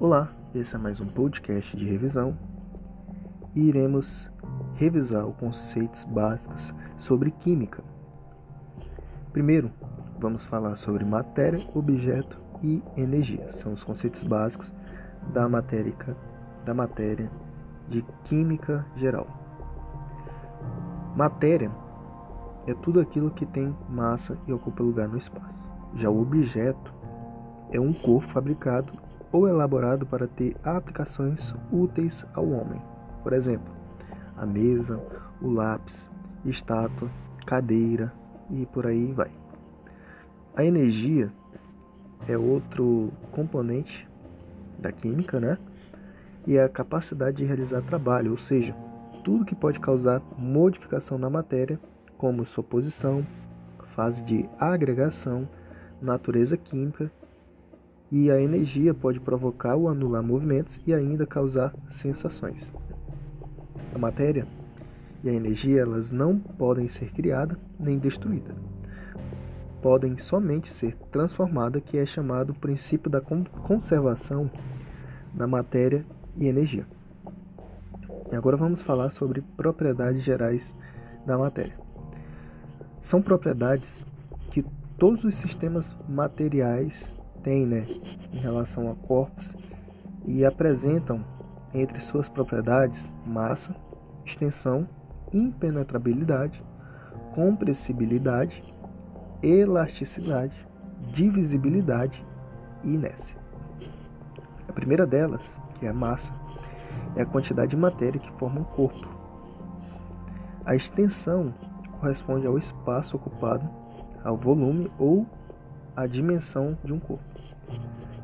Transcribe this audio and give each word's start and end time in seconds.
Olá, 0.00 0.30
esse 0.54 0.74
é 0.74 0.78
mais 0.78 0.98
um 0.98 1.06
podcast 1.06 1.76
de 1.76 1.84
revisão 1.84 2.34
e 3.54 3.60
iremos 3.60 4.32
revisar 4.76 5.26
os 5.26 5.36
conceitos 5.36 6.06
básicos 6.06 6.72
sobre 6.96 7.30
química. 7.30 7.84
Primeiro, 9.30 9.70
vamos 10.18 10.42
falar 10.42 10.76
sobre 10.76 11.04
matéria, 11.04 11.62
objeto 11.74 12.40
e 12.62 12.82
energia. 12.96 13.52
São 13.52 13.74
os 13.74 13.84
conceitos 13.84 14.22
básicos 14.22 14.72
da 15.34 15.46
matéria, 15.46 15.92
da 16.64 16.72
matéria 16.72 17.30
de 17.86 18.00
química 18.24 18.86
geral. 18.96 19.26
Matéria 21.14 21.70
é 22.66 22.72
tudo 22.72 23.00
aquilo 23.00 23.30
que 23.32 23.44
tem 23.44 23.76
massa 23.86 24.34
e 24.48 24.52
ocupa 24.54 24.82
lugar 24.82 25.08
no 25.08 25.18
espaço. 25.18 25.70
Já 25.96 26.08
o 26.08 26.22
objeto 26.22 26.90
é 27.70 27.78
um 27.78 27.92
corpo 27.92 28.32
fabricado 28.32 29.09
ou 29.32 29.48
elaborado 29.48 30.06
para 30.06 30.26
ter 30.26 30.56
aplicações 30.62 31.54
úteis 31.72 32.26
ao 32.34 32.48
homem. 32.48 32.80
Por 33.22 33.32
exemplo, 33.32 33.72
a 34.36 34.44
mesa, 34.44 35.00
o 35.40 35.50
lápis, 35.50 36.08
estátua, 36.44 37.08
cadeira 37.46 38.12
e 38.50 38.66
por 38.66 38.86
aí 38.86 39.12
vai. 39.12 39.30
A 40.56 40.64
energia 40.64 41.32
é 42.26 42.36
outro 42.36 43.12
componente 43.30 44.08
da 44.78 44.90
química, 44.90 45.38
né? 45.38 45.58
E 46.46 46.58
a 46.58 46.68
capacidade 46.68 47.36
de 47.36 47.44
realizar 47.44 47.82
trabalho, 47.82 48.32
ou 48.32 48.38
seja, 48.38 48.74
tudo 49.22 49.44
que 49.44 49.54
pode 49.54 49.78
causar 49.78 50.22
modificação 50.38 51.18
na 51.18 51.28
matéria, 51.28 51.78
como 52.16 52.46
sua 52.46 52.64
posição, 52.64 53.24
fase 53.94 54.22
de 54.22 54.48
agregação, 54.58 55.48
natureza 56.00 56.56
química 56.56 57.10
e 58.10 58.30
a 58.30 58.40
energia 58.40 58.92
pode 58.92 59.20
provocar 59.20 59.76
ou 59.76 59.88
anular 59.88 60.22
movimentos 60.22 60.80
e 60.86 60.92
ainda 60.92 61.26
causar 61.26 61.72
sensações. 61.88 62.72
A 63.94 63.98
matéria 63.98 64.46
e 65.22 65.28
a 65.28 65.32
energia 65.32 65.82
elas 65.82 66.10
não 66.10 66.38
podem 66.38 66.88
ser 66.88 67.12
criadas 67.12 67.56
nem 67.78 67.98
destruídas. 67.98 68.56
Podem 69.80 70.18
somente 70.18 70.70
ser 70.70 70.96
transformadas, 71.10 71.82
que 71.84 71.96
é 71.96 72.04
chamado 72.04 72.52
princípio 72.54 73.10
da 73.10 73.20
conservação 73.20 74.50
da 75.32 75.46
matéria 75.46 76.04
e 76.36 76.46
energia. 76.46 76.86
E 78.30 78.36
agora 78.36 78.56
vamos 78.56 78.82
falar 78.82 79.10
sobre 79.12 79.42
propriedades 79.56 80.22
gerais 80.22 80.74
da 81.24 81.38
matéria. 81.38 81.78
São 83.00 83.22
propriedades 83.22 84.04
que 84.50 84.64
todos 84.98 85.24
os 85.24 85.34
sistemas 85.34 85.96
materiais 86.08 87.12
tem 87.42 87.66
né, 87.66 87.86
em 88.32 88.38
relação 88.38 88.90
a 88.90 88.94
corpos 88.94 89.54
e 90.24 90.44
apresentam 90.44 91.24
entre 91.72 92.00
suas 92.00 92.28
propriedades 92.28 93.12
massa, 93.26 93.74
extensão, 94.24 94.88
impenetrabilidade, 95.32 96.62
compressibilidade, 97.34 98.62
elasticidade, 99.42 100.54
divisibilidade 101.12 102.24
e 102.84 102.88
inércia. 102.94 103.36
A 104.68 104.72
primeira 104.72 105.06
delas, 105.06 105.42
que 105.78 105.86
é 105.86 105.88
a 105.88 105.94
massa, 105.94 106.32
é 107.16 107.22
a 107.22 107.26
quantidade 107.26 107.70
de 107.70 107.76
matéria 107.76 108.20
que 108.20 108.32
forma 108.32 108.60
um 108.60 108.64
corpo. 108.64 109.08
A 110.64 110.74
extensão 110.74 111.54
corresponde 112.00 112.46
ao 112.46 112.58
espaço 112.58 113.16
ocupado, 113.16 113.68
ao 114.22 114.36
volume 114.36 114.90
ou 114.98 115.26
à 115.96 116.06
dimensão 116.06 116.76
de 116.84 116.92
um 116.92 116.98
corpo. 116.98 117.29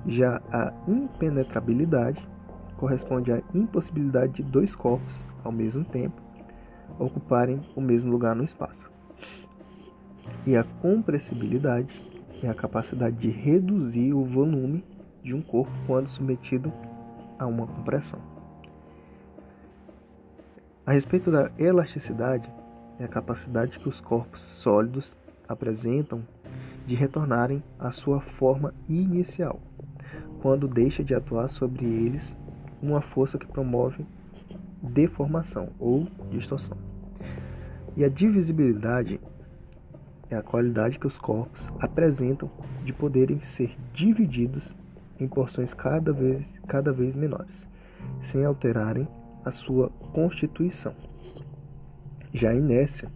Já 0.07 0.41
a 0.53 0.73
impenetrabilidade 0.87 2.27
corresponde 2.77 3.33
à 3.33 3.43
impossibilidade 3.55 4.35
de 4.35 4.43
dois 4.43 4.75
corpos, 4.75 5.25
ao 5.43 5.51
mesmo 5.51 5.85
tempo, 5.85 6.21
ocuparem 6.99 7.61
o 7.75 7.81
mesmo 7.81 8.11
lugar 8.11 8.35
no 8.37 8.45
espaço. 8.45 8.91
E 10.47 10.57
a 10.57 10.65
compressibilidade 10.81 12.01
é 12.43 12.49
a 12.49 12.55
capacidade 12.55 13.17
de 13.17 13.31
reduzir 13.31 14.13
o 14.13 14.25
volume 14.25 14.85
de 15.23 15.35
um 15.35 15.43
corpo 15.43 15.73
quando 15.87 16.09
submetido 16.09 16.73
a 17.39 17.47
uma 17.47 17.67
compressão. 17.67 18.21
A 20.87 20.93
respeito 20.93 21.33
da 21.33 21.51
elasticidade, 21.59 22.49
é 22.99 23.05
a 23.05 23.09
capacidade 23.09 23.79
que 23.79 23.89
os 23.89 24.01
corpos 24.01 24.41
sólidos 24.41 25.17
apresentam 25.49 26.23
de 26.87 26.95
retornarem 26.95 27.63
à 27.79 27.91
sua 27.91 28.21
forma 28.21 28.73
inicial, 28.89 29.61
quando 30.41 30.69
deixa 30.69 31.03
de 31.03 31.15
atuar 31.15 31.49
sobre 31.49 31.85
eles 31.85 32.37
uma 32.83 33.01
força 33.01 33.39
que 33.39 33.47
promove 33.47 34.05
deformação 34.83 35.71
ou 35.79 36.07
distorção. 36.31 36.77
E 37.97 38.05
a 38.05 38.09
divisibilidade 38.09 39.21
é 40.29 40.37
a 40.37 40.43
qualidade 40.43 40.99
que 40.99 41.07
os 41.07 41.19
corpos 41.19 41.69
apresentam 41.81 42.51
de 42.85 42.93
poderem 42.93 43.41
ser 43.41 43.77
divididos 43.93 44.77
em 45.19 45.27
porções 45.27 45.73
cada 45.73 46.13
vez, 46.13 46.45
cada 46.67 46.93
vez 46.93 47.15
menores, 47.15 47.67
sem 48.23 48.45
alterarem 48.45 49.09
a 49.45 49.51
sua 49.51 49.89
constituição. 50.13 50.95
Já 52.33 52.51
a 52.51 52.55
inércia 52.55 53.09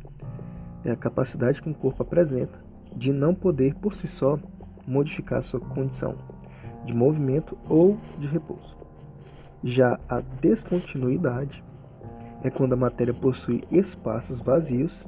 é 0.85 0.91
a 0.91 0.97
capacidade 0.97 1.61
que 1.61 1.69
um 1.69 1.75
corpo 1.75 2.03
apresenta 2.03 2.59
de 2.97 3.13
não 3.13 3.35
poder 3.35 3.75
por 3.75 3.95
si 3.95 4.09
só 4.09 4.39
modificar 4.87 5.43
sua 5.43 5.61
condição 5.61 6.17
de 6.85 6.95
movimento 6.95 7.57
ou 7.69 7.99
de 8.19 8.27
repouso. 8.27 8.77
Já 9.63 9.99
a 10.09 10.21
descontinuidade 10.41 11.63
é 12.43 12.51
quando 12.51 12.73
a 12.73 12.77
matéria 12.77 13.13
possui 13.13 13.63
espaços 13.71 14.41
vazios 14.41 15.07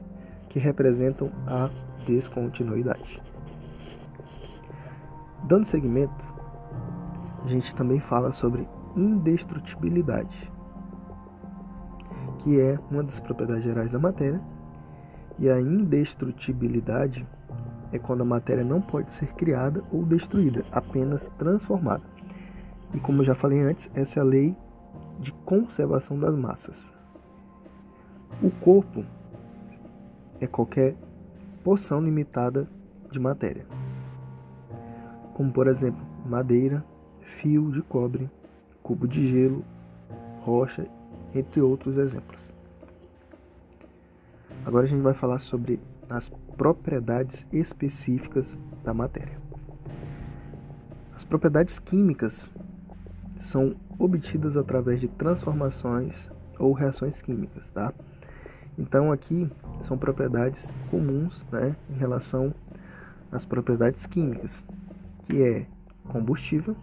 que 0.48 0.58
representam 0.58 1.30
a 1.46 1.70
descontinuidade. 2.06 3.22
Dando 5.44 5.66
seguimento, 5.66 6.24
a 7.44 7.48
gente 7.48 7.74
também 7.74 7.98
fala 8.00 8.32
sobre 8.32 8.68
indestrutibilidade, 8.94 10.52
que 12.38 12.60
é 12.60 12.78
uma 12.90 13.02
das 13.02 13.18
propriedades 13.18 13.64
gerais 13.64 13.92
da 13.92 13.98
matéria, 13.98 14.40
e 15.38 15.48
a 15.48 15.60
indestrutibilidade 15.60 17.26
é 17.92 17.98
quando 17.98 18.22
a 18.22 18.24
matéria 18.24 18.64
não 18.64 18.80
pode 18.80 19.14
ser 19.14 19.26
criada 19.34 19.82
ou 19.92 20.02
destruída, 20.04 20.64
apenas 20.72 21.28
transformada. 21.38 22.02
E 22.94 23.00
como 23.00 23.20
eu 23.20 23.26
já 23.26 23.34
falei 23.34 23.60
antes, 23.60 23.90
essa 23.94 24.18
é 24.18 24.22
a 24.22 24.24
lei 24.24 24.56
de 25.20 25.32
conservação 25.44 26.18
das 26.18 26.34
massas. 26.34 26.84
O 28.42 28.50
corpo 28.50 29.04
é 30.40 30.46
qualquer 30.46 30.96
porção 31.62 32.00
limitada 32.00 32.66
de 33.10 33.20
matéria, 33.20 33.64
como 35.34 35.52
por 35.52 35.68
exemplo 35.68 36.00
madeira, 36.26 36.84
fio 37.40 37.70
de 37.70 37.82
cobre, 37.82 38.28
cubo 38.82 39.06
de 39.06 39.28
gelo, 39.28 39.64
rocha, 40.40 40.86
entre 41.34 41.60
outros 41.60 41.96
exemplos. 41.98 42.52
Agora 44.64 44.86
a 44.86 44.88
gente 44.88 45.02
vai 45.02 45.14
falar 45.14 45.40
sobre 45.40 45.80
as 46.08 46.28
propriedades 46.56 47.46
específicas 47.52 48.58
da 48.84 48.92
matéria. 48.94 49.38
As 51.14 51.24
propriedades 51.24 51.78
químicas 51.78 52.50
são 53.40 53.74
obtidas 53.98 54.56
através 54.56 55.00
de 55.00 55.08
transformações 55.08 56.30
ou 56.58 56.72
reações 56.72 57.20
químicas, 57.20 57.70
tá? 57.70 57.92
Então 58.78 59.12
aqui 59.12 59.50
são 59.82 59.98
propriedades 59.98 60.72
comuns, 60.90 61.44
né, 61.50 61.76
em 61.90 61.94
relação 61.94 62.54
às 63.30 63.44
propriedades 63.44 64.06
químicas, 64.06 64.64
que 65.26 65.42
é 65.42 65.66
combustível, 66.08 66.76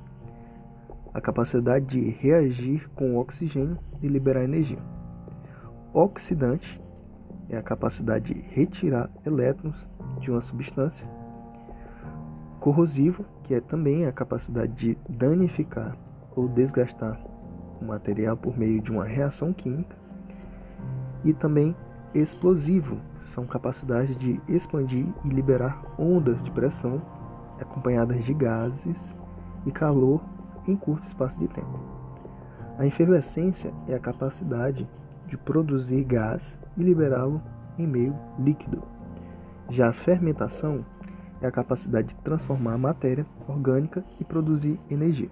a 1.14 1.20
capacidade 1.20 1.86
de 1.88 2.10
reagir 2.10 2.88
com 2.96 3.16
o 3.16 3.20
oxigênio 3.20 3.78
e 4.02 4.08
liberar 4.08 4.44
energia. 4.44 4.80
Oxidante, 5.92 6.80
é 7.50 7.58
a 7.58 7.64
capacidade 7.64 8.34
de 8.34 8.40
retirar 8.40 9.10
elétrons 9.26 9.88
de 10.20 10.32
uma 10.32 10.42
substância. 10.42 11.08
Corrosivo, 12.60 13.26
que 13.44 13.54
é 13.56 13.62
também 13.62 14.06
a 14.06 14.12
capacidade 14.12 14.74
de 14.74 14.98
danificar 15.10 15.98
ou 16.36 16.48
desgastar 16.48 17.20
o 17.82 17.86
material 17.86 18.38
por 18.38 18.58
meio 18.58 18.82
de 18.82 18.92
uma 18.92 19.06
reação 19.06 19.52
química. 19.54 19.96
E 21.24 21.34
também 21.34 21.76
explosivo, 22.14 22.98
são 23.26 23.46
capacidades 23.46 24.18
de 24.18 24.40
expandir 24.48 25.06
e 25.24 25.30
liberar 25.30 25.82
ondas 25.98 26.42
de 26.44 26.52
pressão 26.52 27.02
acompanhadas 27.60 28.24
de 28.24 28.34
gases 28.34 29.16
e 29.66 29.72
calor 29.72 30.22
em 30.68 30.76
curto 30.76 31.08
espaço 31.08 31.38
de 31.40 31.48
tempo. 31.48 31.80
A 32.78 32.86
efervescência 32.86 33.74
é 33.88 33.94
a 33.94 34.00
capacidade 34.00 34.88
de 35.30 35.38
produzir 35.38 36.04
gás 36.04 36.58
e 36.76 36.84
liberá-lo 36.84 37.42
em 37.78 37.88
meio 37.88 38.16
líquido. 38.38 38.84
Já 39.70 39.90
a 39.90 39.94
fermentação 39.94 40.84
é 41.42 41.48
a 41.48 41.52
capacidade 41.52 42.10
de 42.10 42.16
transformar 42.16 42.74
a 42.74 42.78
matéria 42.78 43.26
orgânica 43.48 44.04
e 44.20 44.24
produzir 44.24 44.80
energia. 44.90 45.30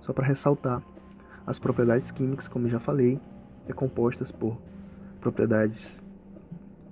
Só 0.00 0.12
para 0.12 0.26
ressaltar, 0.26 0.82
as 1.46 1.58
propriedades 1.58 2.10
químicas, 2.10 2.48
como 2.48 2.68
já 2.68 2.78
falei, 2.80 3.20
é 3.68 3.72
compostas 3.72 4.30
por 4.30 4.58
propriedades 5.20 6.02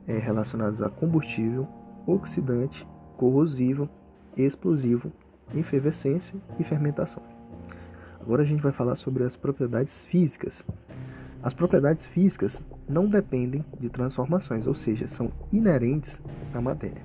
é, 0.06 0.16
relacionadas 0.18 0.80
a 0.80 0.88
combustível, 0.88 1.66
oxidante, 2.06 2.86
corrosivo, 3.16 3.88
explosivo, 4.36 5.12
efervescência 5.54 6.38
e 6.58 6.64
fermentação. 6.64 7.22
Agora 8.20 8.42
a 8.42 8.46
gente 8.46 8.62
vai 8.62 8.72
falar 8.72 8.94
sobre 8.94 9.24
as 9.24 9.36
propriedades 9.36 10.04
físicas. 10.04 10.64
As 11.42 11.52
propriedades 11.52 12.06
físicas 12.06 12.62
não 12.88 13.08
dependem 13.08 13.64
de 13.80 13.90
transformações, 13.90 14.66
ou 14.66 14.74
seja, 14.74 15.08
são 15.08 15.30
inerentes 15.52 16.20
à 16.54 16.60
matéria. 16.60 17.02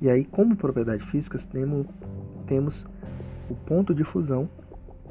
E 0.00 0.08
aí, 0.08 0.24
como 0.24 0.56
propriedades 0.56 1.06
físicas, 1.08 1.44
temos, 1.44 1.86
temos 2.46 2.86
o 3.50 3.54
ponto 3.54 3.94
de 3.94 4.02
fusão, 4.02 4.48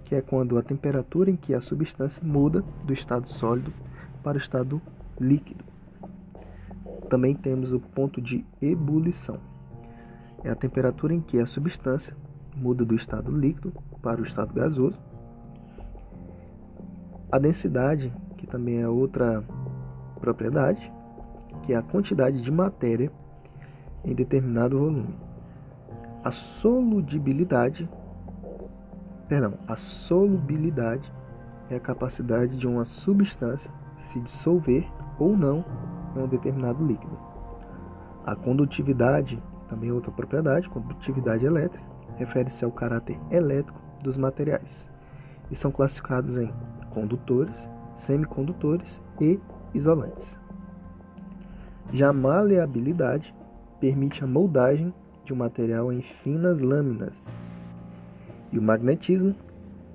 que 0.04 0.16
é 0.16 0.22
quando 0.22 0.58
a 0.58 0.64
temperatura 0.64 1.30
em 1.30 1.36
que 1.36 1.54
a 1.54 1.62
substância 1.62 2.26
muda 2.26 2.64
do 2.84 2.92
estado 2.92 3.30
sólido 3.30 3.72
para 4.24 4.38
o 4.38 4.42
estado 4.42 4.82
líquido. 5.20 5.64
Também 7.08 7.36
temos 7.36 7.72
o 7.72 7.80
ponto 7.80 8.20
de 8.20 8.44
ebulição. 8.60 9.40
É 10.44 10.50
a 10.50 10.56
temperatura 10.56 11.14
em 11.14 11.22
que 11.22 11.40
a 11.40 11.46
substância 11.46 12.16
muda 12.56 12.84
do 12.84 12.96
estado 12.96 13.32
líquido 13.32 13.72
para 14.02 14.22
o 14.22 14.24
estado 14.24 14.54
gasoso. 14.54 15.00
A 17.32 17.38
densidade, 17.38 18.12
que 18.38 18.48
também 18.48 18.82
é 18.82 18.88
outra 18.88 19.44
propriedade, 20.20 20.92
que 21.64 21.74
é 21.74 21.78
a 21.78 21.82
quantidade 21.82 22.42
de 22.42 22.52
matéria 22.52 23.12
em 24.04 24.16
determinado 24.16 24.80
volume. 24.80 25.16
A 26.24 26.32
solubilidade, 26.32 27.88
perdão, 29.28 29.54
a 29.68 29.76
solubilidade 29.76 31.12
é 31.70 31.76
a 31.76 31.80
capacidade 31.80 32.58
de 32.58 32.68
uma 32.68 32.86
substância 32.86 33.72
se 34.06 34.20
dissolver 34.22 34.86
ou 35.20 35.38
não 35.38 35.64
em 36.16 36.20
um 36.20 36.28
determinado 36.28 36.84
líquido. 36.84 37.16
A 38.26 38.36
condutividade, 38.36 39.42
também 39.68 39.90
é 39.90 39.94
outra 39.94 40.12
propriedade, 40.12 40.68
condutividade 40.70 41.46
elétrica, 41.46 41.86
refere-se 42.18 42.66
ao 42.66 42.72
caráter 42.72 43.20
elétrico 43.30 43.80
dos 44.02 44.18
materiais 44.18 44.90
e 45.52 45.56
são 45.56 45.72
classificados 45.72 46.38
em 46.38 46.52
condutores, 46.92 47.54
semicondutores 47.98 49.02
e 49.20 49.40
isolantes. 49.74 50.38
Já 51.92 52.10
a 52.10 52.14
maleabilidade 52.14 53.34
permite 53.80 54.24
a 54.24 54.28
moldagem 54.28 54.94
de 55.26 55.34
um 55.34 55.38
material 55.38 55.92
em 55.92 56.02
finas 56.02 56.60
lâminas. 56.60 57.14
E 58.52 58.60
o 58.60 58.62
magnetismo 58.62 59.36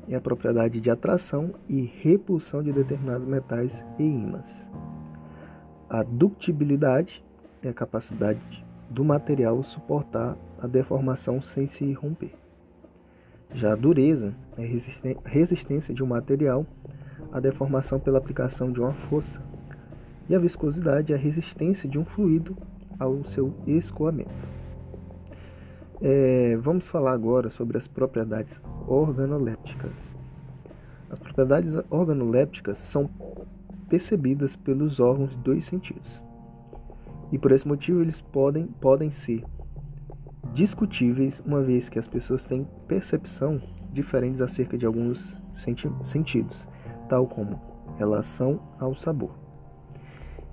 é 0.08 0.16
a 0.16 0.20
propriedade 0.20 0.80
de 0.80 0.90
atração 0.90 1.54
e 1.68 1.82
repulsão 2.02 2.62
de 2.62 2.72
determinados 2.72 3.26
metais 3.26 3.84
e 3.98 4.02
ímãs. 4.02 4.66
A 5.88 6.02
ductibilidade 6.02 7.24
é 7.62 7.68
a 7.68 7.74
capacidade 7.74 8.64
do 8.90 9.04
material 9.04 9.62
suportar 9.62 10.36
a 10.60 10.66
deformação 10.66 11.40
sem 11.42 11.68
se 11.68 11.92
romper. 11.92 12.43
Já 13.54 13.72
a 13.72 13.76
dureza 13.76 14.34
é 14.58 14.64
a 14.64 15.28
resistência 15.28 15.94
de 15.94 16.02
um 16.02 16.06
material 16.06 16.66
à 17.30 17.38
deformação 17.38 18.00
pela 18.00 18.18
aplicação 18.18 18.72
de 18.72 18.80
uma 18.80 18.92
força. 19.08 19.40
E 20.28 20.34
a 20.34 20.38
viscosidade 20.38 21.12
é 21.12 21.16
a 21.16 21.18
resistência 21.18 21.88
de 21.88 21.96
um 21.96 22.04
fluido 22.04 22.56
ao 22.98 23.22
seu 23.24 23.54
escoamento. 23.66 24.30
É, 26.02 26.56
vamos 26.56 26.88
falar 26.88 27.12
agora 27.12 27.50
sobre 27.50 27.78
as 27.78 27.86
propriedades 27.86 28.60
organolépticas. 28.88 30.12
As 31.08 31.18
propriedades 31.20 31.74
organolépticas 31.88 32.78
são 32.78 33.08
percebidas 33.88 34.56
pelos 34.56 34.98
órgãos 34.98 35.34
dos 35.36 35.64
sentidos. 35.66 36.20
E 37.30 37.38
por 37.38 37.52
esse 37.52 37.66
motivo 37.68 38.00
eles 38.00 38.20
podem, 38.20 38.66
podem 38.66 39.12
ser 39.12 39.44
discutíveis, 40.54 41.42
uma 41.44 41.60
vez 41.60 41.88
que 41.88 41.98
as 41.98 42.06
pessoas 42.06 42.44
têm 42.44 42.66
percepção 42.86 43.60
diferentes 43.92 44.40
acerca 44.40 44.78
de 44.78 44.86
alguns 44.86 45.36
senti 45.54 45.90
sentidos, 46.02 46.68
tal 47.08 47.26
como 47.26 47.60
relação 47.98 48.60
ao 48.78 48.94
sabor. 48.94 49.32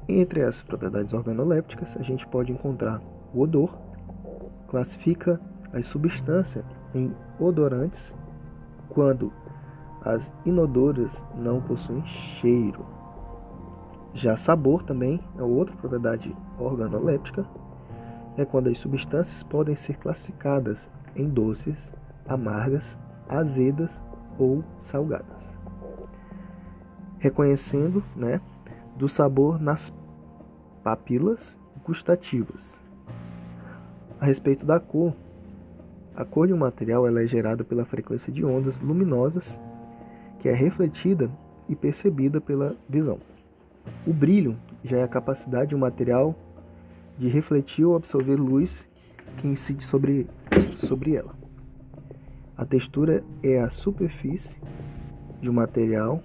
Entre 0.07 0.43
as 0.43 0.61
propriedades 0.61 1.13
organolépticas, 1.13 1.95
a 1.95 2.01
gente 2.01 2.27
pode 2.27 2.51
encontrar 2.51 3.01
o 3.33 3.41
odor, 3.41 3.77
classifica 4.67 5.39
as 5.71 5.87
substâncias 5.87 6.65
em 6.93 7.13
odorantes 7.39 8.13
quando 8.89 9.31
as 10.03 10.31
inodoras 10.45 11.23
não 11.35 11.61
possuem 11.61 12.03
cheiro. 12.05 12.85
Já 14.13 14.35
sabor 14.35 14.83
também 14.83 15.21
é 15.37 15.43
outra 15.43 15.75
propriedade 15.75 16.35
organoléptica, 16.59 17.45
é 18.37 18.45
quando 18.45 18.69
as 18.69 18.79
substâncias 18.79 19.43
podem 19.43 19.75
ser 19.75 19.97
classificadas 19.97 20.77
em 21.15 21.27
doces, 21.27 21.91
amargas, 22.27 22.97
azedas 23.27 24.01
ou 24.37 24.63
salgadas. 24.81 25.49
Reconhecendo 27.19 28.03
né, 28.15 28.41
do 28.95 29.07
sabor 29.07 29.61
nas 29.61 29.93
papilas 30.83 31.57
gustativas. 31.85 32.79
A 34.19 34.25
respeito 34.25 34.65
da 34.65 34.79
cor, 34.79 35.13
a 36.15 36.25
cor 36.25 36.47
de 36.47 36.53
um 36.53 36.57
material 36.57 37.07
é 37.07 37.27
gerada 37.27 37.63
pela 37.63 37.85
frequência 37.85 38.31
de 38.31 38.43
ondas 38.45 38.79
luminosas 38.79 39.59
que 40.39 40.49
é 40.49 40.53
refletida 40.53 41.29
e 41.69 41.75
percebida 41.75 42.41
pela 42.41 42.75
visão. 42.89 43.19
O 44.05 44.13
brilho 44.13 44.57
já 44.83 44.97
é 44.97 45.03
a 45.03 45.07
capacidade 45.07 45.69
de 45.69 45.75
um 45.75 45.79
material 45.79 46.35
de 47.17 47.27
refletir 47.27 47.85
ou 47.85 47.95
absorver 47.95 48.35
luz 48.35 48.87
que 49.37 49.47
incide 49.47 49.83
sobre, 49.83 50.27
sobre 50.75 51.15
ela. 51.15 51.35
A 52.57 52.65
textura 52.65 53.23
é 53.41 53.59
a 53.59 53.69
superfície 53.69 54.57
de 55.41 55.49
um 55.49 55.53
material. 55.53 56.21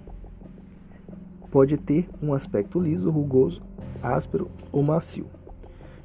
Pode 1.49 1.77
ter 1.77 2.07
um 2.21 2.33
aspecto 2.33 2.79
liso, 2.79 3.09
rugoso, 3.09 3.61
áspero 4.03 4.49
ou 4.71 4.83
macio. 4.83 5.25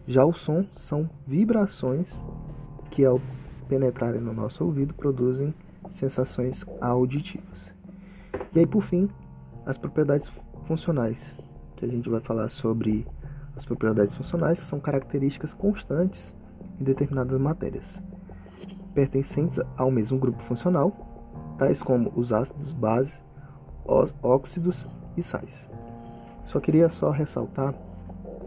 Já 0.07 0.25
o 0.25 0.33
som 0.33 0.65
são 0.75 1.09
vibrações 1.27 2.19
que, 2.91 3.05
ao 3.05 3.21
penetrarem 3.69 4.21
no 4.21 4.33
nosso 4.33 4.65
ouvido, 4.65 4.95
produzem 4.95 5.55
sensações 5.91 6.65
auditivas. 6.81 7.73
E 8.55 8.59
aí, 8.59 8.67
por 8.67 8.83
fim, 8.83 9.09
as 9.67 9.77
propriedades 9.77 10.31
funcionais, 10.67 11.35
que 11.77 11.85
a 11.85 11.89
gente 11.89 12.09
vai 12.09 12.21
falar 12.21 12.49
sobre 12.51 13.07
as 13.57 13.65
propriedades 13.65 14.15
funcionais 14.15 14.61
são 14.61 14.81
características 14.81 15.53
constantes 15.53 16.35
em 16.81 16.85
determinadas 16.85 17.41
matérias, 17.41 18.03
pertencentes 18.95 19.61
ao 19.77 19.91
mesmo 19.91 20.19
grupo 20.19 20.43
funcional, 20.43 21.55
tais 21.59 21.83
como 21.83 22.13
os 22.17 22.33
ácidos, 22.33 22.73
bases, 22.73 23.15
óxidos 24.23 24.89
e 25.17 25.23
sais. 25.23 25.69
Só 26.47 26.61
queria 26.61 26.89
só 26.89 27.11
ressaltar, 27.11 27.75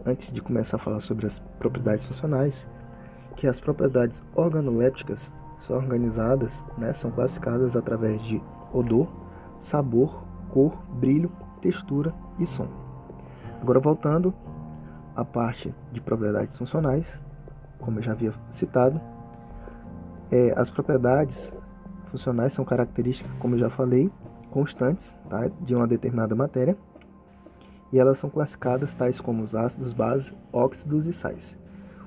antes 0.04 0.32
de 0.32 0.40
começar 0.40 0.76
a 0.76 0.80
falar 0.80 1.00
sobre 1.00 1.26
as 1.26 1.38
propriedades 1.38 2.04
funcionais, 2.04 2.66
que 3.36 3.46
as 3.46 3.60
propriedades 3.60 4.22
organolépticas 4.34 5.32
são 5.66 5.76
organizadas, 5.76 6.64
né, 6.78 6.92
são 6.94 7.10
classificadas 7.10 7.76
através 7.76 8.22
de 8.22 8.40
odor, 8.72 9.08
sabor, 9.60 10.22
cor, 10.50 10.72
brilho, 10.94 11.30
textura 11.60 12.14
e 12.38 12.46
som. 12.46 12.68
Agora 13.60 13.80
voltando 13.80 14.32
a 15.16 15.24
parte 15.24 15.74
de 15.92 16.00
propriedades 16.00 16.56
funcionais, 16.56 17.06
como 17.78 17.98
eu 17.98 18.02
já 18.02 18.12
havia 18.12 18.32
citado. 18.50 19.00
É, 20.30 20.52
as 20.56 20.68
propriedades 20.68 21.52
funcionais 22.10 22.52
são 22.52 22.64
características, 22.64 23.32
como 23.38 23.54
eu 23.54 23.58
já 23.60 23.70
falei, 23.70 24.10
constantes 24.50 25.14
tá, 25.28 25.48
de 25.60 25.74
uma 25.74 25.86
determinada 25.86 26.34
matéria 26.34 26.76
e 27.92 27.98
elas 27.98 28.18
são 28.18 28.28
classificadas 28.28 28.94
tais 28.94 29.20
como 29.20 29.42
os 29.42 29.54
ácidos, 29.54 29.92
bases, 29.92 30.34
óxidos 30.52 31.06
e 31.06 31.12
sais. 31.12 31.56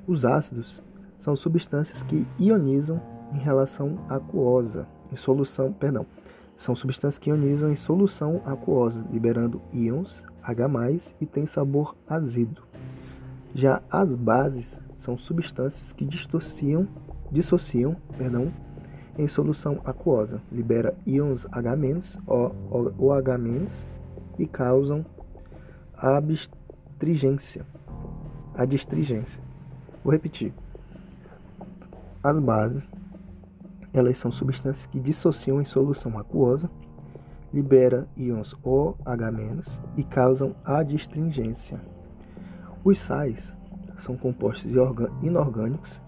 Os 0.07 0.25
ácidos 0.25 0.81
são 1.17 1.35
substâncias 1.35 2.01
que 2.03 2.27
ionizam 2.39 3.01
em 3.33 3.37
relação 3.37 3.99
aquosa, 4.09 4.87
em 5.11 5.15
solução, 5.15 5.71
perdão, 5.71 6.05
são 6.57 6.75
substâncias 6.75 7.17
que 7.17 7.29
ionizam 7.29 7.71
em 7.71 7.75
solução 7.75 8.41
aquosa, 8.45 9.03
liberando 9.11 9.61
íons 9.71 10.23
H+, 10.43 10.67
e 11.21 11.25
tem 11.25 11.45
sabor 11.45 11.95
azedo. 12.07 12.68
Já 13.53 13.81
as 13.89 14.15
bases 14.15 14.79
são 14.95 15.17
substâncias 15.17 15.91
que 15.91 16.05
dissociam, 16.05 16.87
dissociam 17.31 17.95
perdão, 18.17 18.51
em 19.17 19.27
solução 19.27 19.81
aquosa, 19.83 20.41
libera 20.51 20.95
íons 21.05 21.45
H- 21.51 21.75
OH- 22.27 23.67
e 24.37 24.47
causam 24.47 25.05
abstringência. 25.97 27.65
Adstringência. 28.55 29.41
Vou 30.03 30.13
repetir. 30.13 30.53
As 32.23 32.37
bases 32.39 32.89
Elas 33.91 34.19
são 34.19 34.31
substâncias 34.31 34.85
que 34.85 34.99
dissociam 34.99 35.59
em 35.59 35.65
solução 35.65 36.17
aquosa, 36.19 36.69
libera 37.51 38.07
íons 38.15 38.55
OH- 38.63 39.79
e 39.97 40.03
causam 40.03 40.55
adstringência. 40.63 41.81
Os 42.83 42.99
sais 42.99 43.53
são 43.99 44.15
compostos 44.15 44.71
inorgânicos 45.21 46.01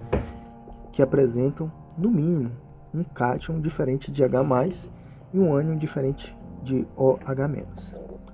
que 0.93 1.01
apresentam, 1.01 1.69
no 1.97 2.09
mínimo, 2.09 2.51
um 2.93 3.03
cátion 3.03 3.59
diferente 3.59 4.09
de 4.09 4.23
H+, 4.23 4.41
e 5.33 5.39
um 5.39 5.53
ânion 5.53 5.77
diferente 5.77 6.35
de 6.63 6.87
OH-. 6.95 7.65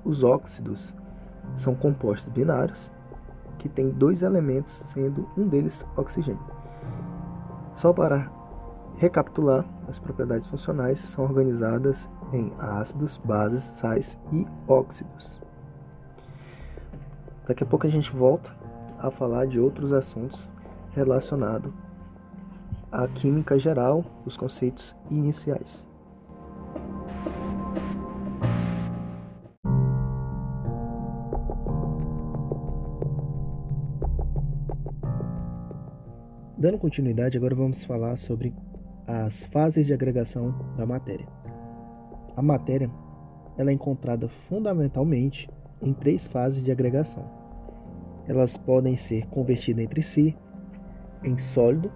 Os 0.04 0.24
óxidos 0.24 0.94
são 1.56 1.74
compostos 1.74 2.32
binários 2.32 2.92
que 3.58 3.68
têm 3.68 3.90
dois 3.90 4.22
elementos, 4.22 4.72
sendo 4.72 5.28
um 5.36 5.48
deles 5.48 5.84
oxigênio. 5.96 6.40
Só 7.76 7.92
para 7.92 8.32
recapitular, 8.98 9.66
as 9.88 9.98
propriedades 9.98 10.48
funcionais 10.48 11.00
são 11.00 11.24
organizadas 11.24 12.08
em 12.32 12.52
ácidos, 12.60 13.18
bases, 13.18 13.64
sais 13.64 14.18
e 14.32 14.46
óxidos. 14.68 15.47
Daqui 17.48 17.64
a 17.64 17.66
pouco 17.66 17.88
a 17.88 17.90
gente 17.90 18.12
volta 18.12 18.52
a 19.00 19.10
falar 19.10 19.48
de 19.48 19.58
outros 19.58 19.94
assuntos 19.94 20.50
relacionados 20.92 21.72
à 22.92 23.08
química 23.08 23.58
geral, 23.58 24.04
os 24.26 24.36
conceitos 24.36 24.94
iniciais. 25.10 25.88
Dando 36.58 36.80
continuidade, 36.80 37.38
agora 37.38 37.56
vamos 37.56 37.84
falar 37.86 38.18
sobre 38.18 38.54
as 39.06 39.46
fases 39.46 39.86
de 39.86 39.94
agregação 39.94 40.54
da 40.76 40.86
matéria. 40.86 41.28
A 42.36 42.42
matéria 42.42 42.92
ela 43.58 43.70
é 43.70 43.74
encontrada 43.74 44.28
fundamentalmente 44.50 45.50
em 45.82 45.94
três 45.94 46.28
fases 46.28 46.64
de 46.64 46.72
agregação. 46.72 47.37
Elas 48.28 48.58
podem 48.58 48.98
ser 48.98 49.26
convertidas 49.28 49.84
entre 49.84 50.04
si 50.04 50.38
em 51.24 51.38
sólido, 51.38 51.92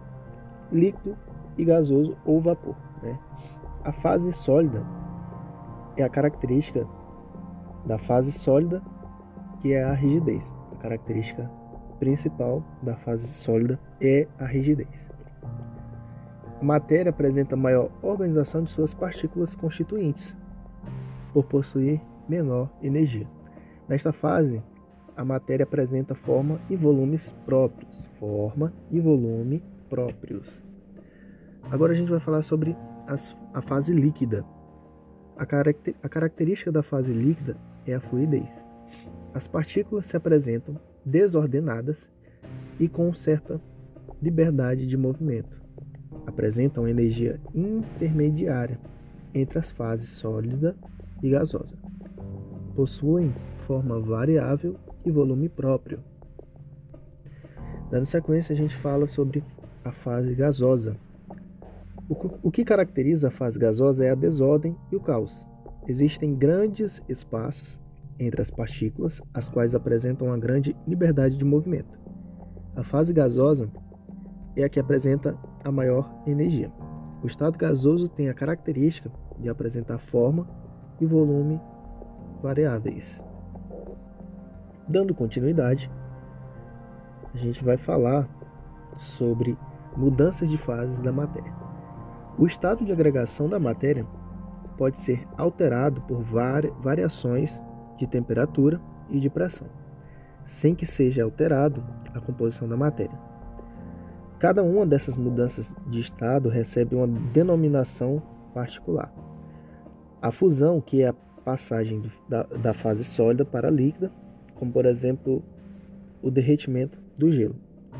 líquido 0.71 1.17
e 1.57 1.65
gasoso 1.65 2.17
ou 2.25 2.41
vapor. 2.41 2.75
Né? 3.03 3.17
A 3.83 3.91
fase 3.91 4.31
sólida 4.33 4.83
é 5.97 6.03
a 6.03 6.09
característica 6.09 6.87
da 7.85 7.97
fase 7.97 8.31
sólida, 8.31 8.81
que 9.61 9.73
é 9.73 9.83
a 9.83 9.93
rigidez, 9.93 10.55
a 10.71 10.75
característica 10.77 11.49
principal 11.99 12.63
da 12.81 12.95
fase 12.95 13.27
sólida 13.27 13.79
é 13.99 14.27
a 14.39 14.45
rigidez. 14.45 15.09
A 16.59 16.63
matéria 16.63 17.09
apresenta 17.09 17.55
maior 17.55 17.89
organização 18.01 18.63
de 18.63 18.71
suas 18.71 18.93
partículas 18.93 19.55
constituintes, 19.55 20.37
por 21.33 21.45
possuir 21.45 22.01
menor 22.27 22.69
energia. 22.81 23.27
Nesta 23.87 24.11
fase, 24.11 24.61
a 25.15 25.25
matéria 25.25 25.63
apresenta 25.63 26.15
forma 26.15 26.59
e 26.69 26.75
volumes 26.75 27.31
próprios. 27.45 28.05
Forma 28.19 28.73
e 28.89 28.99
volume 28.99 29.63
próprios. 29.89 30.47
Agora 31.69 31.93
a 31.93 31.95
gente 31.95 32.09
vai 32.09 32.19
falar 32.19 32.43
sobre 32.43 32.75
as, 33.07 33.35
a 33.53 33.61
fase 33.61 33.93
líquida. 33.93 34.45
A, 35.37 35.45
caracter, 35.45 35.95
a 36.01 36.09
característica 36.09 36.71
da 36.71 36.83
fase 36.83 37.13
líquida 37.13 37.57
é 37.85 37.93
a 37.93 37.99
fluidez. 37.99 38.65
As 39.33 39.47
partículas 39.47 40.05
se 40.05 40.17
apresentam 40.17 40.79
desordenadas 41.05 42.09
e 42.79 42.87
com 42.87 43.13
certa 43.13 43.59
liberdade 44.21 44.85
de 44.87 44.97
movimento. 44.97 45.61
Apresentam 46.25 46.87
energia 46.87 47.39
intermediária 47.53 48.79
entre 49.33 49.59
as 49.59 49.71
fases 49.71 50.09
sólida 50.09 50.75
e 51.23 51.29
gasosa. 51.29 51.75
Possuem 52.75 53.33
forma 53.71 54.01
variável 54.01 54.75
e 55.05 55.09
volume 55.09 55.47
próprio. 55.47 55.99
Dando 57.89 58.05
sequência, 58.05 58.51
a 58.51 58.57
gente 58.57 58.77
fala 58.79 59.07
sobre 59.07 59.41
a 59.85 59.93
fase 59.93 60.35
gasosa. 60.35 60.97
O 62.43 62.51
que 62.51 62.65
caracteriza 62.65 63.29
a 63.29 63.31
fase 63.31 63.57
gasosa 63.57 64.03
é 64.03 64.09
a 64.09 64.15
desordem 64.15 64.75
e 64.91 64.95
o 64.97 64.99
caos. 64.99 65.47
Existem 65.87 66.35
grandes 66.35 67.01
espaços 67.07 67.79
entre 68.19 68.41
as 68.41 68.49
partículas, 68.49 69.21
as 69.33 69.47
quais 69.47 69.73
apresentam 69.73 70.27
uma 70.27 70.37
grande 70.37 70.75
liberdade 70.85 71.37
de 71.37 71.45
movimento. 71.45 71.97
A 72.75 72.83
fase 72.83 73.13
gasosa 73.13 73.69
é 74.53 74.65
a 74.65 74.69
que 74.69 74.81
apresenta 74.81 75.33
a 75.63 75.71
maior 75.71 76.13
energia. 76.27 76.69
O 77.23 77.27
estado 77.27 77.57
gasoso 77.57 78.09
tem 78.09 78.27
a 78.27 78.33
característica 78.33 79.09
de 79.39 79.47
apresentar 79.47 79.97
forma 79.97 80.45
e 80.99 81.05
volume 81.05 81.57
variáveis. 82.43 83.30
Dando 84.91 85.15
continuidade, 85.15 85.89
a 87.33 87.37
gente 87.37 87.63
vai 87.63 87.77
falar 87.77 88.27
sobre 88.97 89.57
mudanças 89.95 90.49
de 90.49 90.57
fases 90.57 90.99
da 90.99 91.13
matéria. 91.13 91.53
O 92.37 92.45
estado 92.45 92.83
de 92.83 92.91
agregação 92.91 93.47
da 93.47 93.57
matéria 93.57 94.05
pode 94.77 94.99
ser 94.99 95.25
alterado 95.37 96.01
por 96.01 96.21
variações 96.81 97.57
de 97.97 98.05
temperatura 98.05 98.81
e 99.09 99.17
de 99.17 99.29
pressão, 99.29 99.67
sem 100.45 100.75
que 100.75 100.85
seja 100.85 101.23
alterado 101.23 101.81
a 102.13 102.19
composição 102.19 102.67
da 102.67 102.75
matéria. 102.75 103.17
Cada 104.39 104.61
uma 104.61 104.85
dessas 104.85 105.15
mudanças 105.15 105.73
de 105.87 106.01
estado 106.01 106.49
recebe 106.49 106.95
uma 106.95 107.07
denominação 107.07 108.21
particular. 108.53 109.09
A 110.21 110.33
fusão, 110.33 110.81
que 110.81 111.01
é 111.01 111.07
a 111.07 111.15
passagem 111.45 112.11
da, 112.27 112.43
da 112.43 112.73
fase 112.73 113.05
sólida 113.05 113.45
para 113.45 113.69
líquida, 113.69 114.11
como 114.61 114.71
por 114.71 114.85
exemplo 114.85 115.41
o 116.21 116.29
derretimento 116.29 116.95
do 117.17 117.31
gelo, 117.31 117.55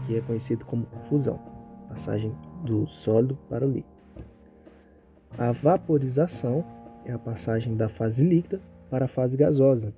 que 0.06 0.16
é 0.16 0.22
conhecido 0.22 0.64
como 0.64 0.86
fusão, 1.10 1.40
passagem 1.90 2.32
do 2.64 2.86
sólido 2.86 3.36
para 3.50 3.66
o 3.66 3.68
líquido. 3.68 3.96
A 5.40 5.52
vaporização 5.54 6.64
é 7.04 7.14
a 7.14 7.18
passagem 7.18 7.76
da 7.76 7.90
fase 7.90 8.24
líquida 8.24 8.62
para 8.92 9.06
a 9.06 9.08
fase 9.08 9.36
gasosa. 9.36 9.92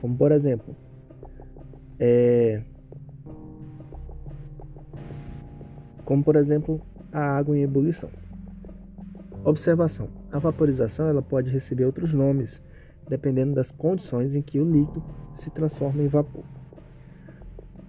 Como 0.00 0.16
por 0.16 0.32
exemplo, 0.32 0.74
é, 2.00 2.60
como 6.04 6.24
por 6.24 6.34
exemplo 6.34 6.80
a 7.12 7.20
água 7.20 7.56
em 7.56 7.62
ebulição. 7.62 8.10
Observação: 9.44 10.08
a 10.32 10.40
vaporização 10.40 11.08
ela 11.08 11.22
pode 11.22 11.50
receber 11.50 11.84
outros 11.84 12.12
nomes 12.12 12.60
dependendo 13.08 13.54
das 13.54 13.70
condições 13.70 14.34
em 14.34 14.42
que 14.42 14.58
o 14.58 14.70
líquido 14.70 15.02
se 15.34 15.50
transforma 15.50 16.02
em 16.02 16.08
vapor. 16.08 16.44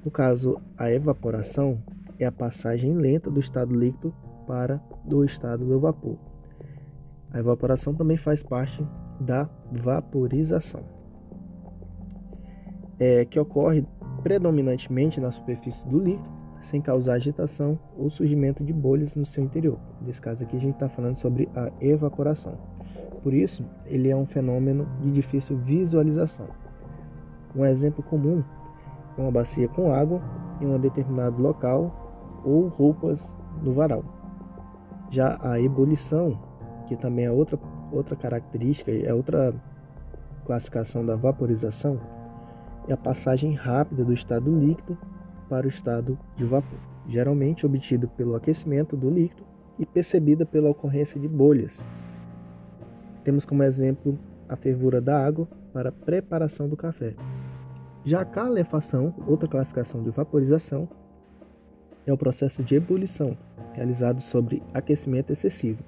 No 0.04 0.12
caso, 0.12 0.62
a 0.78 0.92
evaporação 0.92 1.82
é 2.20 2.26
a 2.26 2.32
passagem 2.32 2.94
lenta 2.94 3.30
do 3.30 3.40
estado 3.40 3.76
líquido 3.76 4.14
para 4.48 4.82
do 5.04 5.24
estado 5.24 5.66
do 5.66 5.80
vapor. 5.80 6.18
A 7.32 7.40
evaporação 7.40 7.94
também 7.94 8.18
faz 8.18 8.42
parte 8.42 8.86
da 9.20 9.50
vaporização, 9.72 10.82
é, 13.00 13.26
que 13.26 13.40
ocorre 13.40 13.86
predominantemente 14.24 15.20
na 15.20 15.32
superfície 15.32 15.88
do 15.88 16.00
líquido, 16.00 16.38
sem 16.64 16.82
causar 16.82 17.14
agitação 17.14 17.80
ou 17.98 18.10
surgimento 18.10 18.64
de 18.64 18.74
bolhas 18.74 19.16
no 19.16 19.26
seu 19.26 19.44
interior. 19.44 19.80
Nesse 20.02 20.22
caso 20.22 20.44
aqui 20.44 20.58
a 20.58 20.60
gente 20.60 20.74
está 20.74 20.90
falando 20.90 21.16
sobre 21.16 21.50
a 21.56 21.72
evaporação. 21.80 22.77
Por 23.28 23.34
isso, 23.34 23.62
ele 23.86 24.10
é 24.10 24.16
um 24.16 24.26
fenômeno 24.26 24.88
de 25.02 25.12
difícil 25.12 25.58
visualização. 25.58 26.48
Um 27.54 27.66
exemplo 27.66 28.02
comum 28.02 28.42
é 29.18 29.22
uma 29.22 29.30
bacia 29.30 29.68
com 29.68 29.94
água 29.94 30.22
em 30.62 30.66
um 30.66 30.80
determinado 30.80 31.42
local 31.42 32.40
ou 32.46 32.70
roupas 32.70 33.36
no 33.62 33.74
varal. 33.74 34.02
Já 35.12 35.38
a 35.42 35.60
ebulição, 35.60 36.40
que 36.88 36.96
também 36.96 37.26
é 37.26 37.30
outra 37.30 37.60
outra 37.92 38.16
característica, 38.16 38.92
é 38.92 39.14
outra 39.14 39.54
classificação 40.46 41.06
da 41.06 41.18
vaporização, 41.18 42.00
é 42.88 42.94
a 42.94 42.98
passagem 42.98 43.54
rápida 43.54 44.06
do 44.06 44.14
estado 44.14 44.58
líquido 44.58 44.98
para 45.50 45.66
o 45.66 45.70
estado 45.70 46.18
de 46.38 46.46
vapor, 46.46 46.80
geralmente 47.10 47.66
obtido 47.66 48.08
pelo 48.08 48.38
aquecimento 48.38 48.96
do 48.96 49.10
líquido 49.10 49.44
e 49.78 49.86
percebida 49.86 50.46
pela 50.46 50.70
ocorrência 50.70 51.20
de 51.20 51.28
bolhas. 51.28 51.84
Temos 53.28 53.44
como 53.44 53.62
exemplo 53.62 54.18
a 54.48 54.56
fervura 54.56 55.02
da 55.02 55.22
água 55.22 55.50
para 55.74 55.90
a 55.90 55.92
preparação 55.92 56.70
do 56.70 56.78
café. 56.78 57.14
Já 58.06 58.22
a 58.22 58.26
calefação, 58.26 59.14
outra 59.28 59.50
classificação 59.50 60.02
de 60.02 60.10
vaporização, 60.12 60.88
é 62.06 62.14
o 62.14 62.18
processo 62.18 62.64
de 62.64 62.76
ebulição, 62.76 63.38
realizado 63.74 64.22
sobre 64.22 64.64
aquecimento 64.74 65.34
excessivo. 65.34 65.84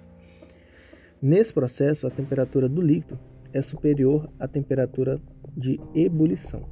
Nesse 1.21 1.53
processo, 1.53 2.05
a 2.05 2.11
temperatura 2.11 2.67
do 2.67 2.81
líquido 2.81 3.17
é 3.53 3.61
superior 3.61 4.29
à 4.37 4.45
temperatura 4.45 5.17
de 5.55 5.79
ebulição. 5.95 6.63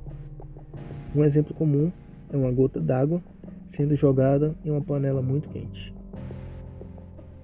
Um 1.16 1.24
exemplo 1.24 1.56
comum 1.56 1.94
é 2.30 2.36
uma 2.36 2.52
gota 2.52 2.82
d'água 2.82 3.24
sendo 3.70 3.96
jogada 3.96 4.54
em 4.66 4.70
uma 4.70 4.82
panela 4.82 5.22
muito 5.22 5.48
quente. 5.48 5.96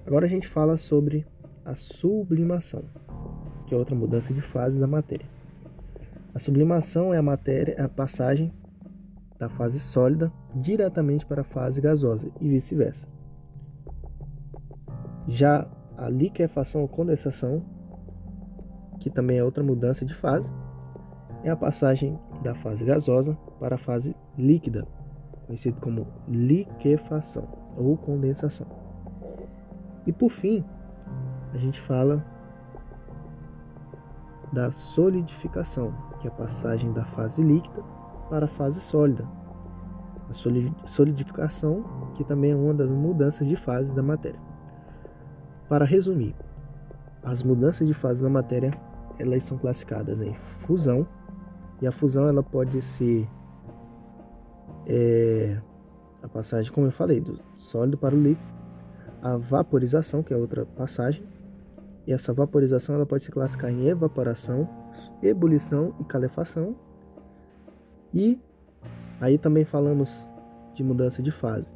Agora 0.06 0.26
a 0.26 0.28
gente 0.28 0.46
fala 0.46 0.76
sobre 0.76 1.26
a 1.64 1.74
sublimação, 1.74 2.84
que 3.66 3.74
é 3.74 3.76
outra 3.76 3.94
mudança 3.94 4.32
de 4.32 4.40
fase 4.40 4.78
da 4.78 4.86
matéria. 4.86 5.26
A 6.34 6.40
sublimação 6.40 7.14
é 7.14 7.18
a 7.18 7.22
matéria, 7.22 7.74
é 7.78 7.82
a 7.82 7.88
passagem 7.88 8.52
da 9.38 9.48
fase 9.48 9.78
sólida 9.78 10.32
diretamente 10.54 11.24
para 11.26 11.42
a 11.42 11.44
fase 11.44 11.80
gasosa 11.80 12.30
e 12.40 12.48
vice-versa. 12.48 13.08
Já 15.28 15.66
a 15.96 16.08
liquefação 16.08 16.82
ou 16.82 16.88
condensação, 16.88 17.62
que 19.00 19.10
também 19.10 19.38
é 19.38 19.44
outra 19.44 19.62
mudança 19.62 20.04
de 20.04 20.14
fase, 20.14 20.50
é 21.42 21.50
a 21.50 21.56
passagem 21.56 22.18
da 22.42 22.54
fase 22.54 22.84
gasosa 22.84 23.36
para 23.60 23.76
a 23.76 23.78
fase 23.78 24.14
líquida, 24.36 24.86
conhecido 25.46 25.80
como 25.80 26.06
liquefação 26.28 27.46
ou 27.76 27.96
condensação. 27.96 28.66
E 30.06 30.12
por 30.12 30.30
fim, 30.30 30.64
a 31.52 31.58
gente 31.58 31.80
fala 31.82 32.24
da 34.54 34.70
solidificação, 34.70 35.92
que 36.20 36.28
é 36.28 36.30
a 36.30 36.34
passagem 36.34 36.92
da 36.92 37.04
fase 37.04 37.42
líquida 37.42 37.82
para 38.30 38.46
a 38.46 38.48
fase 38.48 38.80
sólida. 38.80 39.26
A 40.30 40.86
solidificação, 40.86 42.12
que 42.14 42.24
também 42.24 42.52
é 42.52 42.56
uma 42.56 42.72
das 42.72 42.88
mudanças 42.88 43.46
de 43.46 43.56
fase 43.56 43.94
da 43.94 44.02
matéria. 44.02 44.40
Para 45.68 45.84
resumir, 45.84 46.34
as 47.22 47.42
mudanças 47.42 47.86
de 47.86 47.92
fase 47.92 48.22
da 48.22 48.30
matéria 48.30 48.72
elas 49.18 49.44
são 49.44 49.58
classificadas 49.58 50.20
em 50.20 50.34
fusão, 50.66 51.06
e 51.82 51.86
a 51.86 51.92
fusão 51.92 52.26
ela 52.28 52.42
pode 52.42 52.80
ser 52.80 53.28
é, 54.86 55.58
a 56.22 56.28
passagem, 56.28 56.72
como 56.72 56.86
eu 56.86 56.92
falei, 56.92 57.20
do 57.20 57.38
sólido 57.56 57.98
para 57.98 58.14
o 58.14 58.20
líquido, 58.20 58.54
a 59.22 59.36
vaporização, 59.36 60.22
que 60.22 60.32
é 60.32 60.36
outra 60.36 60.64
passagem, 60.64 61.22
e 62.06 62.12
essa 62.12 62.32
vaporização 62.32 62.94
ela 62.94 63.06
pode 63.06 63.24
se 63.24 63.30
classificar 63.30 63.70
em 63.70 63.88
evaporação, 63.88 64.68
ebulição 65.22 65.94
e 66.00 66.04
calefação. 66.04 66.74
E 68.12 68.38
aí 69.20 69.38
também 69.38 69.64
falamos 69.64 70.26
de 70.74 70.82
mudança 70.82 71.22
de 71.22 71.30
fase, 71.30 71.66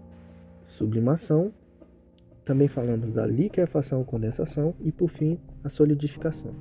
sublimação, 0.64 1.52
também 2.44 2.68
falamos 2.68 3.12
da 3.12 3.26
liquefação, 3.26 4.02
condensação 4.04 4.74
e 4.80 4.90
por 4.90 5.10
fim 5.10 5.38
a 5.62 5.68
solidificação. 5.68 6.52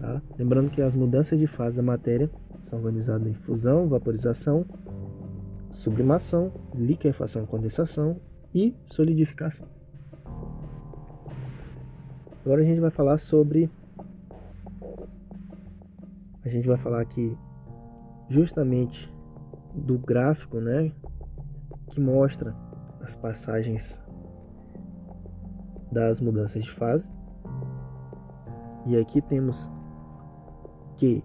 Tá? 0.00 0.22
Lembrando 0.38 0.70
que 0.70 0.80
as 0.80 0.94
mudanças 0.94 1.38
de 1.38 1.46
fase 1.46 1.76
da 1.76 1.82
matéria 1.82 2.30
são 2.64 2.78
organizadas 2.78 3.26
em 3.26 3.34
fusão, 3.34 3.88
vaporização, 3.88 4.64
sublimação, 5.70 6.52
liquefação, 6.74 7.46
condensação 7.46 8.20
e 8.54 8.74
solidificação. 8.86 9.66
Agora 12.44 12.60
a 12.60 12.64
gente 12.64 12.80
vai 12.80 12.90
falar 12.90 13.18
sobre. 13.18 13.70
A 16.44 16.48
gente 16.48 16.66
vai 16.66 16.76
falar 16.76 17.00
aqui 17.00 17.36
justamente 18.28 19.12
do 19.72 19.96
gráfico, 19.96 20.58
né? 20.58 20.90
Que 21.90 22.00
mostra 22.00 22.52
as 23.00 23.14
passagens 23.14 24.02
das 25.92 26.20
mudanças 26.20 26.64
de 26.64 26.70
fase. 26.72 27.08
E 28.86 28.96
aqui 28.96 29.22
temos 29.22 29.70
que 30.96 31.22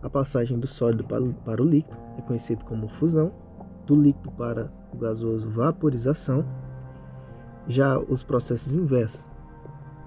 a 0.00 0.08
passagem 0.08 0.60
do 0.60 0.68
sólido 0.68 1.02
para 1.04 1.60
o 1.60 1.64
líquido 1.64 1.96
é 2.16 2.22
conhecido 2.22 2.64
como 2.64 2.88
fusão, 2.88 3.32
do 3.84 3.96
líquido 3.96 4.30
para 4.32 4.70
o 4.94 4.96
gasoso 4.96 5.50
vaporização. 5.50 6.44
Já 7.66 7.98
os 7.98 8.22
processos 8.22 8.72
inversos 8.72 9.25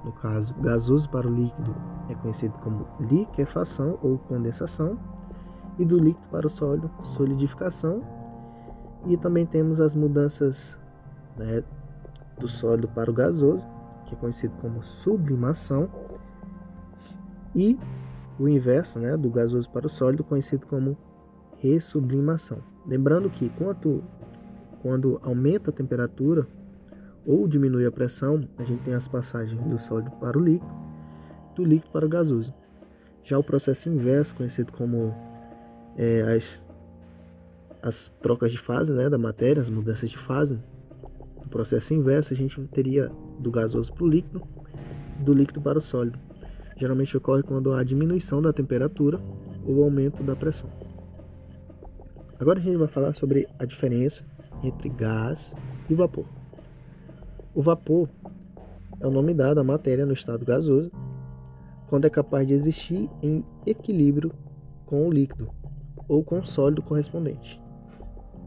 no 0.09 0.13
caso 0.13 0.55
gasoso 0.55 1.07
para 1.09 1.27
o 1.27 1.31
líquido, 1.31 1.75
é 2.09 2.15
conhecido 2.15 2.53
como 2.63 2.87
liquefação 2.99 3.99
ou 4.01 4.17
condensação, 4.17 4.97
e 5.77 5.85
do 5.85 5.97
líquido 5.97 6.27
para 6.29 6.47
o 6.47 6.49
sólido, 6.49 6.89
solidificação. 7.01 8.01
E 9.05 9.15
também 9.15 9.45
temos 9.45 9.79
as 9.79 9.95
mudanças 9.95 10.77
né, 11.37 11.63
do 12.39 12.49
sólido 12.49 12.87
para 12.89 13.09
o 13.09 13.13
gasoso, 13.13 13.65
que 14.05 14.15
é 14.15 14.17
conhecido 14.17 14.53
como 14.59 14.83
sublimação, 14.83 15.87
e 17.55 17.79
o 18.39 18.47
inverso, 18.47 18.99
né, 18.99 19.15
do 19.15 19.29
gasoso 19.29 19.69
para 19.69 19.85
o 19.85 19.89
sólido, 19.89 20.23
conhecido 20.23 20.65
como 20.65 20.97
ressublimação. 21.59 22.57
Lembrando 22.85 23.29
que 23.29 23.49
quanto, 23.49 24.03
quando 24.81 25.19
aumenta 25.23 25.69
a 25.69 25.73
temperatura, 25.73 26.47
ou 27.29 27.47
diminui 27.47 27.85
a 27.85 27.91
pressão, 27.91 28.41
a 28.57 28.63
gente 28.63 28.81
tem 28.81 28.95
as 28.95 29.07
passagens 29.07 29.61
do 29.61 29.79
sólido 29.79 30.09
para 30.19 30.35
o 30.35 30.41
líquido, 30.41 30.73
do 31.55 31.63
líquido 31.63 31.91
para 31.91 32.03
o 32.03 32.09
gasoso. 32.09 32.51
Já 33.23 33.37
o 33.37 33.43
processo 33.43 33.87
inverso, 33.87 34.33
conhecido 34.33 34.71
como 34.71 35.13
é, 35.95 36.35
as, 36.35 36.67
as 37.83 38.09
trocas 38.19 38.51
de 38.51 38.57
fase 38.57 38.91
né, 38.91 39.07
da 39.07 39.17
matéria, 39.19 39.61
as 39.61 39.69
mudanças 39.69 40.09
de 40.09 40.17
fase, 40.17 40.57
no 41.39 41.47
processo 41.49 41.93
inverso 41.93 42.33
a 42.33 42.35
gente 42.35 42.59
teria 42.69 43.11
do 43.37 43.51
gasoso 43.51 43.93
para 43.93 44.05
o 44.05 44.07
líquido, 44.07 44.41
do 45.19 45.31
líquido 45.31 45.61
para 45.61 45.77
o 45.77 45.81
sólido. 45.81 46.17
Geralmente 46.77 47.15
ocorre 47.15 47.43
quando 47.43 47.73
há 47.73 47.83
diminuição 47.83 48.41
da 48.41 48.51
temperatura 48.51 49.21
ou 49.67 49.83
aumento 49.83 50.23
da 50.23 50.35
pressão. 50.35 50.71
Agora 52.39 52.57
a 52.57 52.61
gente 52.63 52.77
vai 52.77 52.87
falar 52.87 53.13
sobre 53.13 53.47
a 53.59 53.65
diferença 53.65 54.25
entre 54.63 54.89
gás 54.89 55.53
e 55.87 55.93
vapor. 55.93 56.38
O 57.59 57.61
vapor 57.61 58.07
é 59.01 59.05
o 59.05 59.11
nome 59.11 59.33
dado 59.33 59.59
à 59.59 59.63
matéria 59.65 60.05
no 60.05 60.13
estado 60.13 60.45
gasoso, 60.45 60.89
quando 61.89 62.05
é 62.05 62.09
capaz 62.09 62.47
de 62.47 62.53
existir 62.53 63.09
em 63.21 63.43
equilíbrio 63.65 64.31
com 64.85 65.05
o 65.05 65.11
líquido 65.11 65.49
ou 66.07 66.23
com 66.23 66.39
o 66.39 66.47
sólido 66.47 66.81
correspondente, 66.81 67.61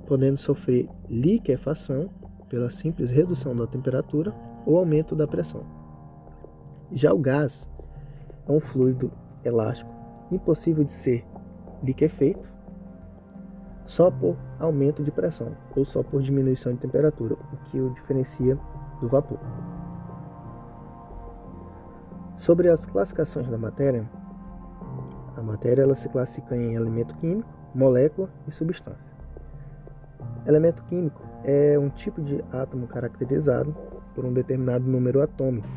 podendo 0.07 0.39
sofrer 0.39 0.89
liquefação 1.11 2.09
pela 2.49 2.71
simples 2.71 3.11
redução 3.11 3.55
da 3.55 3.67
temperatura 3.67 4.35
ou 4.65 4.79
aumento 4.79 5.15
da 5.15 5.29
pressão. 5.29 5.63
Já 6.91 7.13
o 7.13 7.19
gás 7.19 7.71
é 8.49 8.51
um 8.51 8.61
fluido 8.61 9.13
elástico 9.45 9.91
impossível 10.31 10.85
de 10.85 10.93
ser 10.95 11.23
liquefeito 11.83 12.49
só 13.85 14.11
por 14.11 14.39
aumento 14.59 15.05
de 15.05 15.11
pressão 15.11 15.55
ou 15.77 15.85
só 15.85 16.03
por 16.03 16.23
diminuição 16.23 16.73
de 16.73 16.79
temperatura, 16.79 17.35
o 17.35 17.57
que 17.69 17.79
o 17.79 17.91
diferencia 17.91 18.59
do 19.03 19.09
vapor. 19.09 19.39
Sobre 22.37 22.71
as 22.71 22.87
classificações 22.87 23.49
da 23.49 23.59
matéria, 23.59 24.09
a 25.37 25.43
matéria 25.43 25.83
ela 25.83 25.95
se 25.95 26.09
classifica 26.09 26.57
em 26.57 26.75
elemento 26.75 27.15
químico, 27.17 27.49
molécula 27.75 28.31
e 28.47 28.53
substância. 28.53 29.13
Elemento 30.47 30.83
químico 30.85 31.21
é 31.45 31.79
um 31.79 31.89
tipo 31.91 32.23
de 32.23 32.43
átomo 32.53 32.87
caracterizado 32.87 33.75
por 34.15 34.25
um 34.25 34.33
determinado 34.33 34.85
número 34.85 35.21
atômico. 35.21 35.69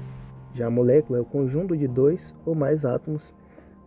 Já 0.53 0.67
a 0.67 0.71
molécula 0.71 1.17
é 1.17 1.21
o 1.21 1.25
conjunto 1.25 1.75
de 1.75 1.87
dois 1.87 2.35
ou 2.45 2.55
mais 2.55 2.85
átomos, 2.85 3.33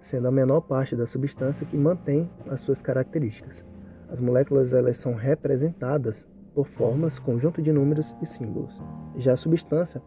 sendo 0.00 0.28
a 0.28 0.32
menor 0.32 0.60
parte 0.62 0.94
da 0.94 1.06
substância 1.06 1.66
que 1.66 1.76
mantém 1.76 2.30
as 2.50 2.60
suas 2.60 2.82
características. 2.82 3.64
As 4.10 4.20
moléculas 4.20 4.72
elas 4.72 4.96
são 4.96 5.14
representadas 5.14 6.26
por 6.58 6.66
formas, 6.66 7.20
conjunto 7.20 7.62
de 7.62 7.72
números 7.72 8.16
e 8.20 8.26
símbolos. 8.26 8.82
Já 9.16 9.34
a 9.34 9.36
substância 9.36 10.02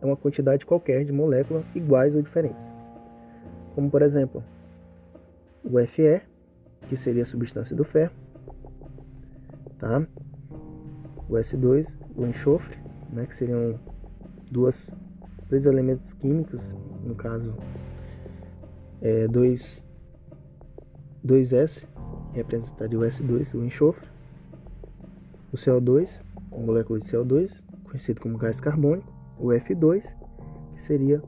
é 0.00 0.06
uma 0.06 0.16
quantidade 0.16 0.64
qualquer 0.64 1.04
de 1.04 1.12
moléculas 1.12 1.62
iguais 1.74 2.16
ou 2.16 2.22
diferentes. 2.22 2.64
Como 3.74 3.90
por 3.90 4.00
exemplo, 4.00 4.42
o 5.62 5.86
Fe, 5.86 6.22
que 6.88 6.96
seria 6.96 7.24
a 7.24 7.26
substância 7.26 7.76
do 7.76 7.84
ferro, 7.84 8.14
tá? 9.78 10.06
O 11.28 11.34
S2, 11.34 11.94
o 12.16 12.24
enxofre, 12.24 12.78
né, 13.10 13.26
que 13.26 13.34
seriam 13.34 13.78
duas, 14.50 14.90
dois 15.50 15.66
elementos 15.66 16.14
químicos, 16.14 16.74
no 17.04 17.14
caso, 17.14 17.54
é, 19.02 19.28
dois, 19.28 19.86
2S, 21.22 21.86
representaria 22.32 22.98
o 22.98 23.02
S2, 23.02 23.54
o 23.54 23.62
enxofre, 23.62 24.13
o 25.54 25.56
CO2, 25.56 26.20
a 26.50 26.58
molécula 26.58 26.98
de 26.98 27.04
CO2, 27.04 27.62
conhecido 27.84 28.20
como 28.20 28.36
gás 28.36 28.60
carbônico, 28.60 29.14
o 29.38 29.50
F2, 29.50 30.12
que 30.74 30.82
seria 30.82 31.22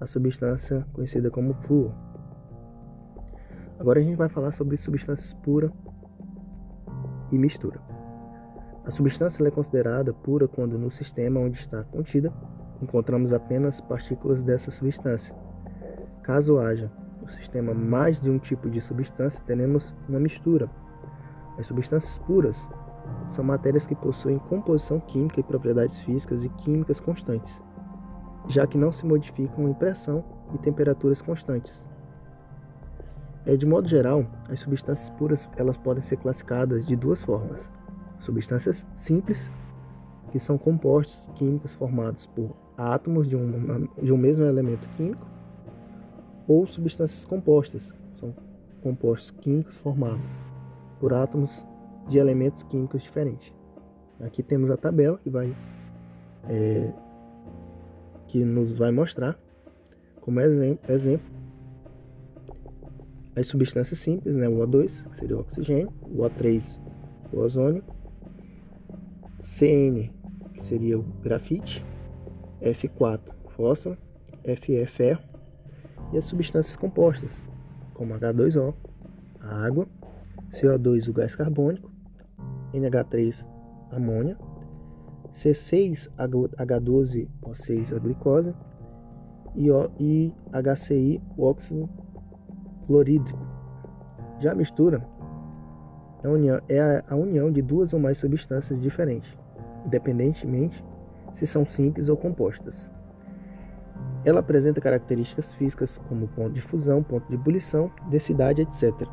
a 0.00 0.06
substância 0.06 0.86
conhecida 0.92 1.28
como 1.28 1.52
flúor. 1.54 1.92
Agora 3.80 3.98
a 3.98 4.02
gente 4.02 4.14
vai 4.14 4.28
falar 4.28 4.52
sobre 4.52 4.76
substâncias 4.76 5.32
pura 5.34 5.72
e 7.32 7.36
mistura. 7.36 7.80
A 8.84 8.92
substância 8.92 9.44
é 9.44 9.50
considerada 9.50 10.12
pura 10.12 10.46
quando 10.46 10.78
no 10.78 10.92
sistema 10.92 11.40
onde 11.40 11.58
está 11.58 11.82
contida 11.82 12.32
encontramos 12.80 13.32
apenas 13.32 13.80
partículas 13.80 14.40
dessa 14.40 14.70
substância. 14.70 15.34
Caso 16.22 16.60
haja 16.60 16.92
no 17.20 17.28
sistema 17.30 17.74
mais 17.74 18.20
de 18.20 18.30
um 18.30 18.38
tipo 18.38 18.70
de 18.70 18.80
substância, 18.80 19.42
teremos 19.44 19.92
uma 20.08 20.20
mistura. 20.20 20.70
As 21.58 21.66
substâncias 21.66 22.18
puras 22.18 22.70
são 23.28 23.44
matérias 23.44 23.86
que 23.86 23.94
possuem 23.94 24.38
composição 24.38 25.00
química 25.00 25.40
e 25.40 25.42
propriedades 25.42 25.98
físicas 26.00 26.44
e 26.44 26.48
químicas 26.48 27.00
constantes, 27.00 27.60
já 28.48 28.66
que 28.66 28.78
não 28.78 28.92
se 28.92 29.04
modificam 29.04 29.68
em 29.68 29.74
pressão 29.74 30.24
e 30.54 30.58
temperaturas 30.58 31.20
constantes. 31.20 31.82
É, 33.44 33.56
de 33.56 33.64
modo 33.64 33.88
geral, 33.88 34.26
as 34.48 34.60
substâncias 34.60 35.10
puras 35.10 35.48
elas 35.56 35.76
podem 35.76 36.02
ser 36.02 36.16
classificadas 36.16 36.86
de 36.86 36.96
duas 36.96 37.22
formas: 37.22 37.68
substâncias 38.18 38.86
simples, 38.94 39.52
que 40.32 40.40
são 40.40 40.58
compostos 40.58 41.30
químicos 41.34 41.74
formados 41.74 42.26
por 42.26 42.50
átomos 42.76 43.28
de 43.28 43.36
um, 43.36 43.88
de 44.02 44.12
um 44.12 44.16
mesmo 44.16 44.44
elemento 44.44 44.88
químico, 44.96 45.26
ou 46.46 46.66
substâncias 46.66 47.24
compostas, 47.24 47.94
são 48.12 48.34
compostos 48.82 49.30
químicos 49.30 49.78
formados 49.78 50.30
por 51.00 51.12
átomos 51.12 51.64
de 52.08 52.18
elementos 52.18 52.62
químicos 52.64 53.02
diferentes. 53.02 53.52
Aqui 54.20 54.42
temos 54.42 54.70
a 54.70 54.76
tabela 54.76 55.18
que 55.18 55.28
vai 55.28 55.54
é, 56.48 56.92
que 58.28 58.44
nos 58.44 58.72
vai 58.72 58.90
mostrar 58.90 59.38
como 60.20 60.40
exemplo 60.40 61.36
as 63.36 63.46
substâncias 63.48 63.98
simples, 63.98 64.34
né? 64.34 64.48
o 64.48 64.56
O2, 64.58 65.08
que 65.10 65.18
seria 65.18 65.36
o 65.36 65.40
oxigênio, 65.40 65.92
o 66.02 66.22
O3, 66.22 66.80
o 67.32 67.38
ozônio, 67.38 67.84
CN, 69.38 70.10
que 70.54 70.64
seria 70.64 70.98
o 70.98 71.02
grafite, 71.22 71.84
F4, 72.62 73.20
fósforo, 73.50 73.98
Fe, 74.62 74.86
ferro, 74.86 75.22
e 76.12 76.18
as 76.18 76.26
substâncias 76.26 76.76
compostas, 76.76 77.44
como 77.92 78.14
H2O, 78.14 78.74
a 79.40 79.66
água, 79.66 79.86
CO2, 80.50 81.08
o 81.08 81.12
gás 81.12 81.34
carbônico, 81.34 81.90
NH3, 82.72 83.44
amônia, 83.90 84.38
C6H12O6, 85.34 87.94
a 87.94 87.98
glicose, 87.98 88.54
e, 89.54 89.68
HCI, 90.52 91.22
o 91.36 91.44
óxido 91.44 91.86
clorídrico. 92.86 93.38
Já 94.40 94.52
a 94.52 94.54
mistura 94.54 95.06
a, 96.22 96.28
união, 96.28 96.60
é 96.68 97.02
a 97.08 97.16
união 97.16 97.50
de 97.50 97.62
duas 97.62 97.94
ou 97.94 98.00
mais 98.00 98.18
substâncias 98.18 98.82
diferentes, 98.82 99.34
independentemente 99.86 100.84
se 101.34 101.46
são 101.46 101.64
simples 101.64 102.08
ou 102.08 102.16
compostas. 102.16 102.90
Ela 104.24 104.40
apresenta 104.40 104.80
características 104.80 105.54
físicas 105.54 105.98
como 106.08 106.26
ponto 106.28 106.52
de 106.52 106.60
fusão, 106.60 107.02
ponto 107.02 107.26
de 107.28 107.34
ebulição, 107.34 107.90
densidade, 108.10 108.62
etc 108.62 109.08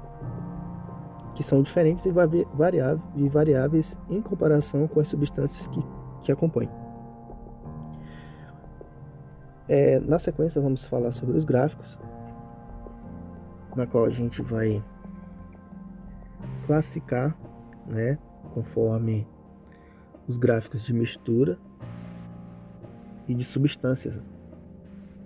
que 1.35 1.43
são 1.43 1.61
diferentes 1.61 2.05
e 2.05 3.29
variáveis 3.29 3.97
em 4.09 4.21
comparação 4.21 4.87
com 4.87 4.99
as 4.99 5.07
substâncias 5.07 5.67
que, 5.67 5.83
que 6.23 6.31
acompanham. 6.31 6.71
É, 9.67 9.99
na 9.99 10.19
sequência, 10.19 10.61
vamos 10.61 10.85
falar 10.85 11.11
sobre 11.13 11.37
os 11.37 11.45
gráficos, 11.45 11.97
na 13.75 13.87
qual 13.87 14.05
a 14.05 14.09
gente 14.09 14.41
vai 14.41 14.83
classificar, 16.67 17.35
né, 17.87 18.17
conforme 18.53 19.27
os 20.27 20.37
gráficos 20.37 20.83
de 20.83 20.93
mistura 20.93 21.57
e 23.27 23.33
de 23.33 23.43
substâncias. 23.43 24.15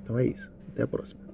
Então 0.04 0.18
é 0.18 0.26
isso. 0.28 0.52
Até 0.70 0.84
a 0.84 0.88
próxima. 0.88 1.27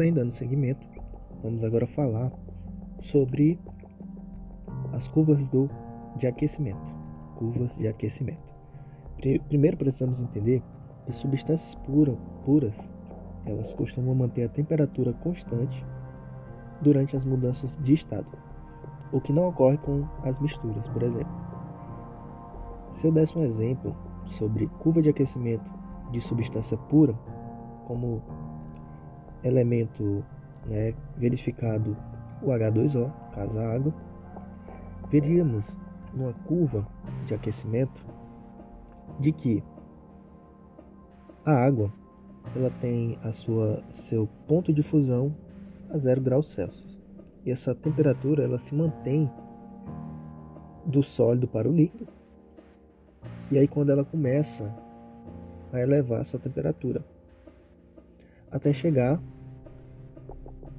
Bem, 0.00 0.14
dando 0.14 0.32
seguimento, 0.32 0.80
vamos 1.42 1.62
agora 1.62 1.86
falar 1.86 2.32
sobre 3.02 3.60
as 4.94 5.06
curvas 5.06 5.38
do, 5.48 5.68
de 6.16 6.26
aquecimento. 6.26 6.90
Curvas 7.36 7.70
de 7.76 7.86
aquecimento. 7.86 8.40
Primeiro 9.46 9.76
precisamos 9.76 10.18
entender 10.18 10.62
que 11.04 11.12
substâncias 11.12 11.74
pura, 11.74 12.16
puras 12.46 12.90
elas 13.44 13.74
costumam 13.74 14.14
manter 14.14 14.44
a 14.44 14.48
temperatura 14.48 15.12
constante 15.12 15.84
durante 16.80 17.14
as 17.14 17.24
mudanças 17.26 17.76
de 17.82 17.92
estado, 17.92 18.26
o 19.12 19.20
que 19.20 19.34
não 19.34 19.48
ocorre 19.48 19.76
com 19.76 20.06
as 20.24 20.40
misturas, 20.40 20.88
por 20.88 21.02
exemplo. 21.02 21.34
Se 22.94 23.06
eu 23.06 23.12
desse 23.12 23.38
um 23.38 23.44
exemplo 23.44 23.94
sobre 24.38 24.66
curva 24.66 25.02
de 25.02 25.10
aquecimento 25.10 25.70
de 26.10 26.22
substância 26.22 26.78
pura, 26.88 27.12
como 27.86 28.22
elemento 29.42 30.24
né, 30.66 30.94
verificado 31.16 31.96
o 32.42 32.48
H2O, 32.48 33.10
caso 33.34 33.58
a 33.58 33.74
água, 33.74 33.94
veríamos 35.10 35.76
numa 36.14 36.32
curva 36.32 36.86
de 37.26 37.34
aquecimento 37.34 38.04
de 39.18 39.32
que 39.32 39.62
a 41.44 41.52
água 41.52 41.92
ela 42.54 42.70
tem 42.80 43.18
a 43.22 43.32
sua 43.32 43.82
seu 43.92 44.28
ponto 44.46 44.72
de 44.72 44.82
fusão 44.82 45.34
a 45.90 45.98
0 45.98 46.20
graus 46.20 46.48
Celsius. 46.48 46.98
E 47.44 47.50
essa 47.50 47.74
temperatura 47.74 48.44
ela 48.44 48.58
se 48.58 48.74
mantém 48.74 49.30
do 50.84 51.02
sólido 51.02 51.46
para 51.46 51.68
o 51.68 51.72
líquido. 51.72 52.08
E 53.50 53.58
aí 53.58 53.68
quando 53.68 53.90
ela 53.90 54.04
começa 54.04 54.72
a 55.72 55.80
elevar 55.80 56.20
a 56.20 56.24
sua 56.24 56.40
temperatura, 56.40 57.04
até 58.50 58.72
chegar 58.72 59.20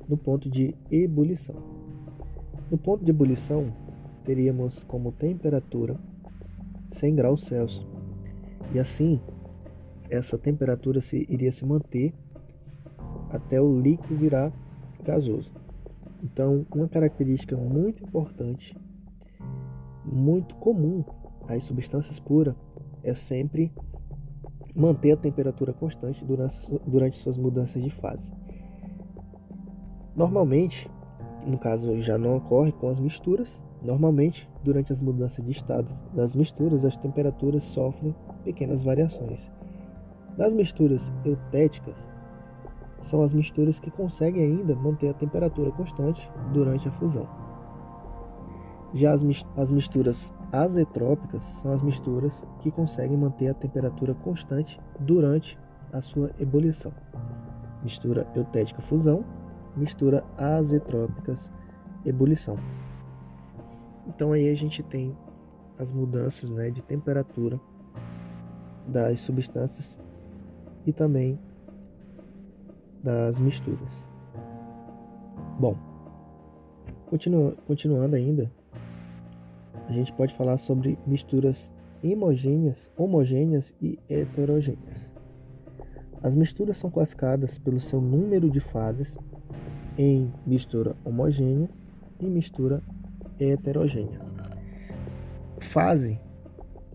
no 0.07 0.17
ponto 0.17 0.49
de 0.49 0.75
ebulição. 0.89 1.55
No 2.69 2.77
ponto 2.77 3.03
de 3.03 3.12
ebulição, 3.12 3.73
teríamos 4.23 4.84
como 4.84 5.12
temperatura 5.12 5.95
100 6.93 7.15
graus 7.15 7.43
Celsius. 7.45 7.88
E 8.73 8.79
assim, 8.79 9.19
essa 10.10 10.38
temperatura 10.38 11.01
se, 11.01 11.25
iria 11.29 11.51
se 11.51 11.65
manter 11.65 12.13
até 13.29 13.62
o 13.62 13.79
líquido 13.79 14.15
virar 14.15 14.51
gasoso. 15.03 15.51
Então, 16.23 16.65
uma 16.73 16.88
característica 16.88 17.55
muito 17.57 18.03
importante, 18.03 18.77
muito 20.05 20.53
comum 20.55 21.03
às 21.47 21.63
substâncias 21.63 22.19
puras, 22.19 22.55
é 23.03 23.15
sempre 23.15 23.71
manter 24.75 25.12
a 25.12 25.17
temperatura 25.17 25.73
constante 25.73 26.23
durante, 26.23 26.57
durante 26.86 27.17
suas 27.17 27.38
mudanças 27.38 27.84
de 27.84 27.89
fase. 27.89 28.31
Normalmente, 30.15 30.89
no 31.45 31.57
caso 31.57 32.01
já 32.01 32.17
não 32.17 32.38
ocorre 32.38 32.71
com 32.71 32.89
as 32.89 32.99
misturas, 32.99 33.60
normalmente 33.81 34.49
durante 34.63 34.93
as 34.93 35.01
mudanças 35.01 35.43
de 35.43 35.51
estado 35.51 35.88
das 36.13 36.36
misturas 36.36 36.86
as 36.86 36.95
temperaturas 36.97 37.65
sofrem 37.65 38.15
pequenas 38.43 38.84
variações. 38.84 39.49
Das 40.38 40.53
misturas 40.53 41.12
eutéticas, 41.25 41.95
são 43.03 43.23
as 43.23 43.34
misturas 43.34 43.79
que 43.79 43.89
conseguem 43.89 44.43
ainda 44.43 44.75
manter 44.75 45.10
a 45.10 45.13
temperatura 45.13 45.71
constante 45.71 46.29
durante 46.53 46.88
a 46.88 46.91
fusão. 46.91 47.27
Já 48.93 49.13
as 49.13 49.71
misturas 49.71 50.31
azetrópicas 50.51 51.45
são 51.45 51.71
as 51.71 51.81
misturas 51.81 52.43
que 52.59 52.71
conseguem 52.71 53.17
manter 53.17 53.49
a 53.49 53.53
temperatura 53.53 54.13
constante 54.13 54.79
durante 54.99 55.57
a 55.93 56.01
sua 56.01 56.31
ebulição. 56.39 56.91
Mistura 57.83 58.27
eutética 58.35 58.81
fusão, 58.83 59.23
mistura 59.75 60.23
azetrópicas, 60.37 61.49
ebulição. 62.05 62.57
Então 64.07 64.33
aí 64.33 64.49
a 64.49 64.55
gente 64.55 64.83
tem 64.83 65.15
as 65.79 65.91
mudanças 65.91 66.49
né, 66.49 66.69
de 66.69 66.81
temperatura 66.81 67.59
das 68.87 69.21
substâncias 69.21 69.99
e 70.85 70.91
também 70.91 71.39
das 73.03 73.39
misturas. 73.39 74.07
Bom, 75.59 75.75
continu 77.07 77.55
continuando 77.65 78.15
ainda, 78.15 78.51
a 79.88 79.91
gente 79.91 80.13
pode 80.13 80.36
falar 80.36 80.58
sobre 80.58 80.98
misturas 81.06 81.72
homogêneas, 82.04 82.89
homogêneas 82.98 83.74
e 83.82 84.00
heterogêneas. 84.10 85.12
As 86.24 86.36
misturas 86.36 86.78
são 86.78 86.89
classificadas 86.89 87.58
pelo 87.58 87.80
seu 87.80 88.00
número 88.00 88.50
de 88.50 88.60
fases 88.60 89.17
em 89.98 90.32
mistura 90.46 90.96
homogênea 91.04 91.70
e 92.20 92.26
mistura 92.26 92.82
heterogênea. 93.39 94.20
Fase. 95.60 96.20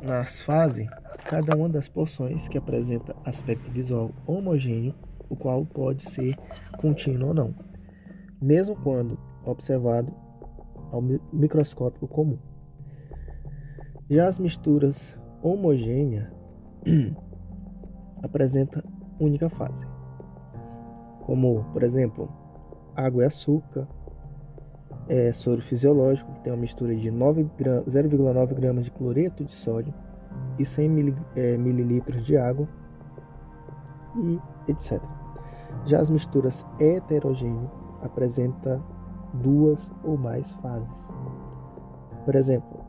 Nas 0.02 0.40
fases, 0.40 0.86
cada 1.24 1.56
uma 1.56 1.68
das 1.68 1.88
porções 1.88 2.46
que 2.48 2.58
apresenta 2.58 3.16
aspecto 3.24 3.70
visual 3.70 4.10
homogêneo, 4.26 4.94
o 5.28 5.34
qual 5.34 5.64
pode 5.64 6.08
ser 6.08 6.36
contínuo 6.78 7.28
ou 7.28 7.34
não, 7.34 7.54
mesmo 8.40 8.76
quando 8.76 9.18
observado 9.44 10.12
ao 10.92 11.02
microscópio 11.32 12.06
comum. 12.06 12.38
Já 14.08 14.28
as 14.28 14.38
misturas 14.38 15.18
homogêneas 15.42 16.30
apresentam 18.22 18.80
única 19.18 19.48
fase. 19.48 19.84
como, 21.22 21.64
por 21.72 21.82
exemplo, 21.82 22.28
água 22.94 23.24
e 23.24 23.26
açúcar, 23.26 23.88
é, 25.08 25.32
soro 25.32 25.60
fisiológico, 25.60 26.32
que 26.34 26.40
tem 26.42 26.52
uma 26.52 26.60
mistura 26.60 26.94
de 26.94 27.10
0,9 27.10 28.54
gramas 28.54 28.84
de 28.84 28.92
cloreto 28.92 29.44
de 29.44 29.52
sódio 29.56 29.92
e 30.56 30.64
100 30.64 30.88
mil, 30.88 31.14
é, 31.34 31.56
mililitros 31.56 32.24
de 32.24 32.36
água, 32.36 32.68
e 34.14 34.38
etc. 34.70 35.02
Já 35.84 36.00
as 36.00 36.10
misturas 36.10 36.64
heterogêneas 36.78 37.72
apresentam 38.02 38.80
duas 39.34 39.90
ou 40.04 40.16
mais 40.16 40.52
fases. 40.54 41.12
Por 42.24 42.36
exemplo, 42.36 42.85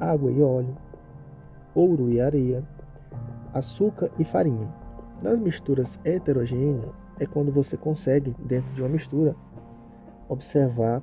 água 0.00 0.32
e 0.32 0.42
óleo, 0.42 0.76
ouro 1.74 2.10
e 2.10 2.20
areia, 2.20 2.64
açúcar 3.52 4.10
e 4.18 4.24
farinha. 4.24 4.68
Nas 5.22 5.38
misturas 5.38 6.00
heterogêneas 6.04 6.90
é 7.18 7.26
quando 7.26 7.52
você 7.52 7.76
consegue, 7.76 8.34
dentro 8.38 8.72
de 8.72 8.80
uma 8.80 8.88
mistura, 8.88 9.36
observar 10.28 11.02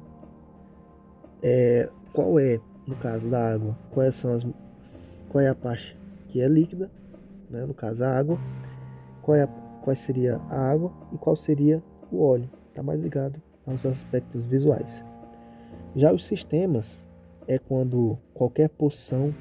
é, 1.44 1.88
qual 2.12 2.40
é, 2.40 2.60
no 2.88 2.96
caso 2.96 3.30
da 3.30 3.54
água, 3.54 3.78
quais 3.92 4.16
são 4.16 4.34
as, 4.34 4.44
qual 5.30 5.44
é 5.44 5.50
a 5.50 5.56
parte 5.56 5.96
que 6.30 6.42
é 6.42 6.48
líquida, 6.48 6.90
né, 7.50 7.66
no 7.66 7.74
caso 7.74 8.04
a 8.04 8.18
água, 8.18 8.40
qual, 9.22 9.38
é 9.38 9.48
qual 9.84 9.96
seria 9.96 10.38
a 10.50 10.72
água 10.72 10.92
e 11.14 11.18
qual 11.18 11.36
seria 11.36 11.84
o 12.12 12.24
óleo. 12.24 12.50
Está 12.70 12.82
mais 12.82 13.00
ligado 13.00 13.40
aos 13.66 13.86
aspectos 13.86 14.46
visuais. 14.46 15.04
Já 15.96 16.12
os 16.12 16.26
sistemas 16.26 17.00
é 17.48 17.58
quando 17.58 18.18
qualquer 18.34 18.70
porção 18.70 19.34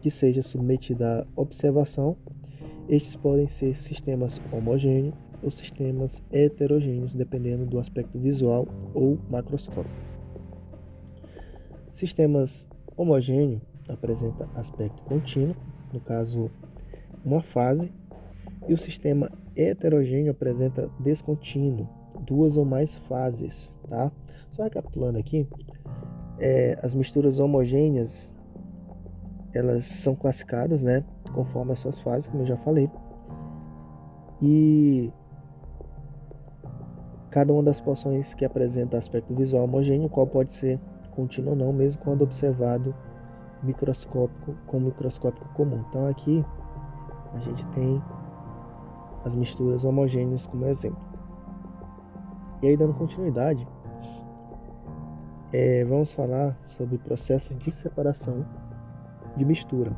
que 0.00 0.10
seja 0.10 0.42
submetida 0.42 1.22
à 1.22 1.40
observação, 1.40 2.16
estes 2.88 3.14
podem 3.14 3.48
ser 3.48 3.76
sistemas 3.76 4.40
homogêneos 4.52 5.14
ou 5.42 5.50
sistemas 5.50 6.22
heterogêneos, 6.30 7.14
dependendo 7.14 7.64
do 7.64 7.78
aspecto 7.78 8.18
visual 8.18 8.66
ou 8.92 9.18
macroscópico. 9.30 9.94
Sistemas 11.94 12.66
homogêneos 12.96 13.62
apresentam 13.88 14.48
aspecto 14.54 15.02
contínuo, 15.02 15.56
no 15.92 16.00
caso, 16.00 16.50
uma 17.24 17.42
fase, 17.42 17.90
e 18.68 18.74
o 18.74 18.78
sistema 18.78 19.30
heterogêneo 19.56 20.30
apresenta 20.30 20.90
descontínuo, 21.00 21.88
duas 22.26 22.56
ou 22.56 22.64
mais 22.64 22.96
fases, 23.08 23.72
tá? 23.88 24.12
Só 24.52 24.64
recapitulando 24.64 25.18
aqui, 25.18 25.46
é, 26.40 26.78
as 26.82 26.94
misturas 26.94 27.38
homogêneas 27.38 28.30
elas 29.52 29.86
são 29.86 30.14
classificadas, 30.14 30.82
né, 30.82 31.04
conforme 31.34 31.72
as 31.72 31.80
suas 31.80 31.98
fases, 32.00 32.26
como 32.26 32.42
eu 32.42 32.46
já 32.46 32.56
falei. 32.58 32.88
E 34.40 35.12
cada 37.30 37.52
uma 37.52 37.62
das 37.62 37.80
porções 37.80 38.32
que 38.32 38.44
apresenta 38.44 38.96
aspecto 38.96 39.34
visual 39.34 39.64
homogêneo, 39.64 40.08
qual 40.08 40.26
pode 40.26 40.54
ser 40.54 40.80
contínuo 41.10 41.50
ou 41.50 41.56
não, 41.56 41.72
mesmo 41.72 42.00
quando 42.02 42.22
observado 42.22 42.94
microscópico 43.62 44.54
com 44.66 44.80
microscópico 44.80 45.46
comum. 45.54 45.84
Então 45.88 46.06
aqui 46.06 46.44
a 47.34 47.38
gente 47.40 47.64
tem 47.68 48.02
as 49.24 49.34
misturas 49.34 49.84
homogêneas 49.84 50.46
como 50.46 50.66
exemplo. 50.66 50.98
E 52.62 52.68
aí 52.68 52.76
dando 52.76 52.94
continuidade, 52.94 53.66
é, 55.52 55.84
vamos 55.84 56.12
falar 56.12 56.56
sobre 56.66 56.96
o 56.96 56.98
processo 56.98 57.54
de 57.54 57.72
separação 57.72 58.46
de 59.36 59.44
mistura. 59.44 59.92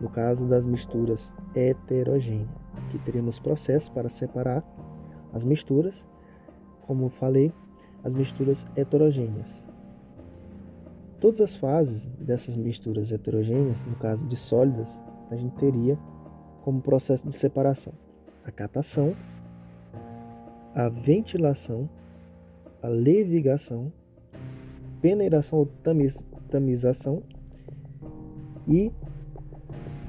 No 0.00 0.08
caso 0.08 0.46
das 0.46 0.66
misturas 0.66 1.32
heterogêneas, 1.54 2.48
que 2.90 2.98
teremos 2.98 3.38
processos 3.38 3.88
para 3.88 4.08
separar 4.08 4.64
as 5.32 5.44
misturas, 5.44 5.94
como 6.86 7.08
falei, 7.08 7.52
as 8.04 8.12
misturas 8.12 8.66
heterogêneas. 8.76 9.62
Todas 11.20 11.40
as 11.40 11.54
fases 11.54 12.08
dessas 12.18 12.56
misturas 12.56 13.12
heterogêneas, 13.12 13.84
no 13.84 13.94
caso 13.96 14.26
de 14.26 14.36
sólidas, 14.36 15.00
a 15.30 15.36
gente 15.36 15.54
teria 15.54 15.96
como 16.62 16.80
processo 16.80 17.28
de 17.28 17.36
separação 17.36 17.92
a 18.44 18.50
catação, 18.50 19.14
a 20.74 20.88
ventilação, 20.88 21.88
a 22.82 22.88
levigação, 22.88 23.92
peneiração 25.02 25.58
ou 25.58 25.66
tamiz, 25.66 26.16
tamização 26.48 27.22
e 28.68 28.92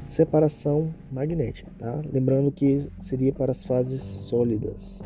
separação 0.05 0.93
magnética, 1.11 1.69
tá? 1.79 1.99
Lembrando 2.11 2.51
que 2.51 2.87
seria 3.01 3.33
para 3.33 3.51
as 3.51 3.65
fases 3.65 4.03
sólidas. 4.03 5.01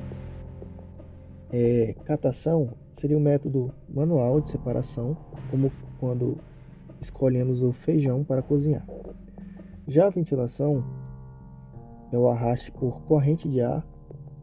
É, 1.49 1.95
catação 2.03 2.71
seria 2.91 3.17
um 3.17 3.21
método 3.21 3.73
manual 3.87 4.41
de 4.41 4.49
separação, 4.49 5.15
como 5.49 5.71
quando 5.97 6.37
escolhemos 6.99 7.63
o 7.63 7.71
feijão 7.71 8.25
para 8.25 8.41
cozinhar. 8.41 8.85
Já 9.87 10.07
a 10.07 10.09
ventilação 10.09 10.83
é 12.11 12.17
o 12.17 12.27
arraste 12.27 12.69
por 12.73 13.01
corrente 13.03 13.47
de 13.47 13.61
ar 13.61 13.87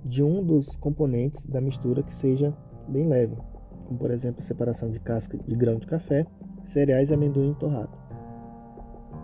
de 0.02 0.22
um 0.22 0.42
dos 0.42 0.74
componentes 0.76 1.44
da 1.44 1.60
mistura 1.60 2.02
que 2.02 2.14
seja 2.14 2.54
bem 2.88 3.06
leve, 3.06 3.36
como 3.84 3.98
por 3.98 4.10
exemplo 4.10 4.40
a 4.40 4.44
separação 4.44 4.90
de 4.90 4.98
casca 5.00 5.36
de 5.36 5.54
grão 5.54 5.76
de 5.76 5.86
café, 5.86 6.26
cereais 6.66 7.10
e 7.10 7.14
amendoim 7.14 7.54
torrado. 7.54 7.96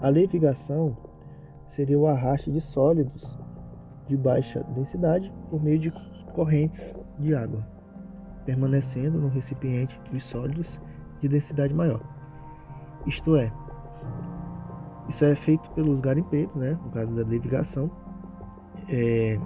A 0.03 0.09
levigação 0.09 0.96
seria 1.68 1.99
o 1.99 2.07
arraste 2.07 2.51
de 2.51 2.61
sólidos 2.61 3.38
de 4.07 4.16
baixa 4.16 4.62
densidade 4.75 5.33
por 5.49 5.62
meio 5.62 5.79
de 5.79 5.92
correntes 6.33 6.96
de 7.18 7.35
água, 7.35 7.64
permanecendo 8.44 9.18
no 9.18 9.29
recipiente 9.29 10.01
os 10.12 10.27
sólidos 10.27 10.81
de 11.20 11.29
densidade 11.29 11.73
maior. 11.75 12.01
Isto 13.07 13.37
é, 13.37 13.53
isso 15.09 15.25
é 15.25 15.35
feito 15.35 15.70
pelos 15.73 16.01
garimpeiros, 16.01 16.55
né, 16.55 16.79
no 16.85 16.90
caso 16.90 17.14
da 17.14 17.23
levigação, 17.23 17.90
é, 18.88 19.38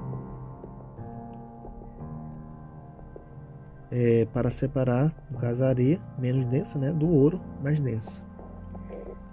é, 3.96 4.26
para 4.32 4.50
separar, 4.50 5.14
no 5.30 5.38
caso 5.38 5.62
a 5.62 5.68
areia 5.68 6.00
menos 6.18 6.44
densa, 6.46 6.76
né, 6.76 6.90
do 6.90 7.08
ouro 7.08 7.40
mais 7.62 7.78
denso. 7.78 8.20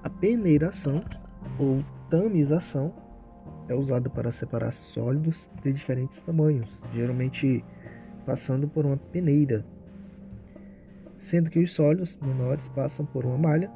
A 0.04 0.10
peneiração 0.10 1.04
ou 1.58 1.84
tamização 2.12 2.94
é 3.68 3.74
usada 3.74 4.08
para 4.08 4.32
separar 4.32 4.72
sólidos 4.72 5.50
de 5.64 5.74
diferentes 5.74 6.22
tamanhos, 6.22 6.80
geralmente 6.94 7.66
passando 8.24 8.68
por 8.68 8.86
uma 8.86 8.98
peneira, 8.98 9.66
sendo 11.18 11.50
que 11.50 11.60
os 11.60 11.74
sólidos 11.74 12.20
menores 12.22 12.68
passam 12.68 13.04
por 13.04 13.26
uma 13.26 13.40
malha, 13.40 13.72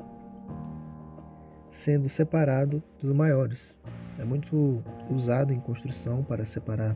sendo 1.72 2.08
separado 2.10 2.84
dos 3.02 3.12
maiores. 3.12 3.76
É 4.20 4.24
muito 4.24 4.84
usado 5.10 5.52
em 5.52 5.60
construção 5.60 6.24
para 6.24 6.46
separar 6.46 6.96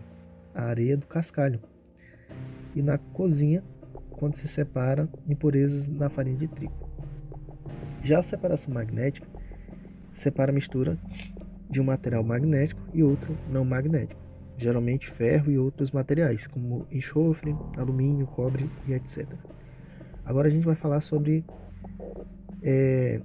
a 0.53 0.65
areia 0.65 0.95
do 0.95 1.07
cascalho. 1.07 1.59
E 2.75 2.83
na 2.83 2.97
cozinha, 2.97 3.63
quando 4.19 4.35
se 4.35 4.49
separa 4.49 5.07
impurezas 5.27 5.87
na 5.87 6.09
farinha 6.09 6.35
de 6.35 6.47
trigo. 6.49 6.73
Já 8.03 8.19
a 8.19 8.23
separação 8.23 8.73
magnética 8.73 9.25
separa 10.13 10.51
a 10.51 10.53
mistura 10.53 10.99
de 11.69 11.79
um 11.79 11.85
material 11.85 12.21
magnético 12.21 12.81
e 12.93 13.01
outro 13.01 13.37
não 13.49 13.63
magnético, 13.63 14.19
geralmente 14.57 15.09
ferro 15.11 15.49
e 15.49 15.57
outros 15.57 15.91
materiais, 15.91 16.47
como 16.47 16.85
enxofre, 16.91 17.55
alumínio, 17.77 18.27
cobre 18.27 18.69
e 18.85 18.93
etc. 18.93 19.25
Agora 20.25 20.49
a 20.49 20.51
gente 20.51 20.65
vai 20.65 20.75
falar 20.75 20.99
sobre 21.01 21.45
é, 22.61 23.21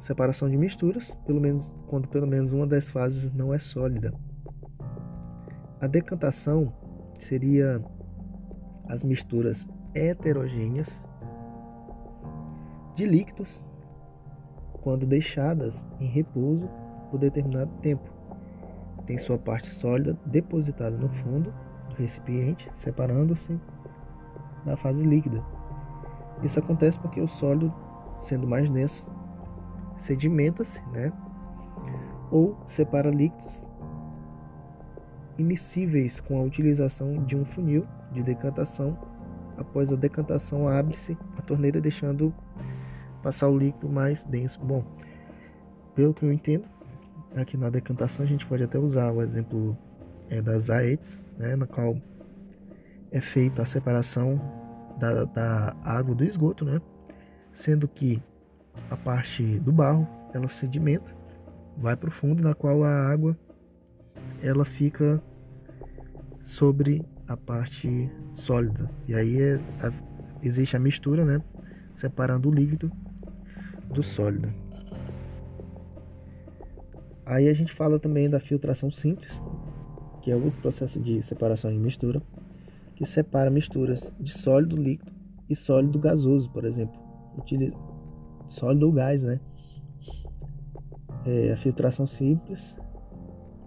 separação 0.00 0.48
de 0.48 0.56
misturas, 0.56 1.14
pelo 1.26 1.40
menos 1.40 1.70
quando 1.86 2.08
pelo 2.08 2.26
menos 2.26 2.54
uma 2.54 2.66
das 2.66 2.88
fases 2.88 3.30
não 3.34 3.52
é 3.52 3.58
sólida. 3.58 4.14
A 5.80 5.86
decantação 5.86 6.72
seria 7.18 7.82
as 8.88 9.02
misturas 9.02 9.66
heterogêneas 9.94 11.02
de 12.94 13.04
líquidos 13.04 13.62
quando 14.82 15.06
deixadas 15.06 15.84
em 16.00 16.06
repouso 16.06 16.68
por 17.10 17.18
determinado 17.18 17.70
tempo. 17.82 18.08
Tem 19.06 19.18
sua 19.18 19.38
parte 19.38 19.70
sólida 19.70 20.16
depositada 20.26 20.96
no 20.96 21.08
fundo 21.08 21.52
do 21.90 21.96
recipiente, 21.96 22.70
separando-se 22.74 23.58
da 24.64 24.76
fase 24.76 25.04
líquida. 25.04 25.42
Isso 26.42 26.58
acontece 26.58 26.98
porque 26.98 27.20
o 27.20 27.28
sólido, 27.28 27.72
sendo 28.20 28.46
mais 28.46 28.68
denso, 28.70 29.06
sedimenta-se, 29.98 30.80
né? 30.90 31.12
Ou 32.30 32.56
separa 32.66 33.10
líquidos 33.10 33.64
imissíveis 35.38 36.20
com 36.20 36.38
a 36.38 36.42
utilização 36.42 37.24
de 37.24 37.36
um 37.36 37.44
funil 37.44 37.86
de 38.16 38.22
decantação 38.22 38.96
Após 39.56 39.90
a 39.90 39.96
decantação, 39.96 40.68
abre-se 40.68 41.16
a 41.36 41.42
torneira, 41.42 41.80
deixando 41.80 42.32
passar 43.22 43.48
o 43.48 43.56
líquido 43.56 43.88
mais 43.88 44.22
denso. 44.24 44.60
Bom, 44.60 44.84
pelo 45.94 46.12
que 46.12 46.24
eu 46.24 46.32
entendo, 46.32 46.64
aqui 47.34 47.56
na 47.56 47.70
decantação 47.70 48.24
a 48.24 48.28
gente 48.28 48.46
pode 48.46 48.62
até 48.62 48.78
usar 48.78 49.10
o 49.10 49.22
exemplo 49.22 49.76
é, 50.28 50.42
das 50.42 50.68
aetes, 50.68 51.22
né, 51.38 51.56
na 51.56 51.66
qual 51.66 51.96
é 53.10 53.20
feita 53.20 53.62
a 53.62 53.66
separação 53.66 54.40
da, 54.98 55.24
da 55.24 55.76
água 55.82 56.14
do 56.14 56.24
esgoto, 56.24 56.64
né? 56.64 56.80
Sendo 57.54 57.88
que 57.88 58.22
a 58.90 58.96
parte 58.96 59.58
do 59.60 59.72
barro 59.72 60.06
ela 60.34 60.48
sedimenta, 60.48 61.10
vai 61.78 61.96
para 61.96 62.10
o 62.10 62.12
fundo, 62.12 62.42
na 62.42 62.54
qual 62.54 62.84
a 62.84 63.10
água 63.10 63.36
ela 64.42 64.66
fica 64.66 65.22
sobre 66.42 67.02
a 67.28 67.36
parte 67.36 68.10
sólida. 68.32 68.90
E 69.08 69.14
aí 69.14 69.40
é, 69.40 69.54
a, 69.80 69.92
existe 70.42 70.76
a 70.76 70.80
mistura, 70.80 71.24
né? 71.24 71.42
Separando 71.94 72.48
o 72.48 72.54
líquido 72.54 72.90
do 73.90 74.02
sólido. 74.02 74.52
Aí 77.24 77.48
a 77.48 77.54
gente 77.54 77.72
fala 77.72 77.98
também 77.98 78.30
da 78.30 78.38
filtração 78.38 78.90
simples, 78.90 79.40
que 80.22 80.30
é 80.30 80.36
outro 80.36 80.60
processo 80.60 81.00
de 81.00 81.22
separação 81.24 81.72
e 81.72 81.78
mistura, 81.78 82.22
que 82.94 83.04
separa 83.04 83.50
misturas 83.50 84.14
de 84.20 84.32
sólido 84.32 84.76
líquido 84.76 85.12
e 85.48 85.56
sólido 85.56 85.98
gasoso, 85.98 86.50
por 86.50 86.64
exemplo. 86.64 86.98
Sólido 88.48 88.86
ou 88.86 88.92
gás, 88.92 89.24
né? 89.24 89.40
É 91.24 91.52
a 91.52 91.56
filtração 91.56 92.06
simples, 92.06 92.76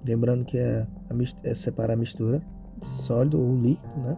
lembrando 0.06 0.46
que 0.46 0.58
é, 0.58 0.88
a, 1.10 1.48
é 1.50 1.54
separar 1.54 1.94
a 1.94 1.98
mistura 1.98 2.40
de 2.40 2.59
sólido 2.84 3.40
ou 3.40 3.56
líquido, 3.56 4.00
né? 4.00 4.18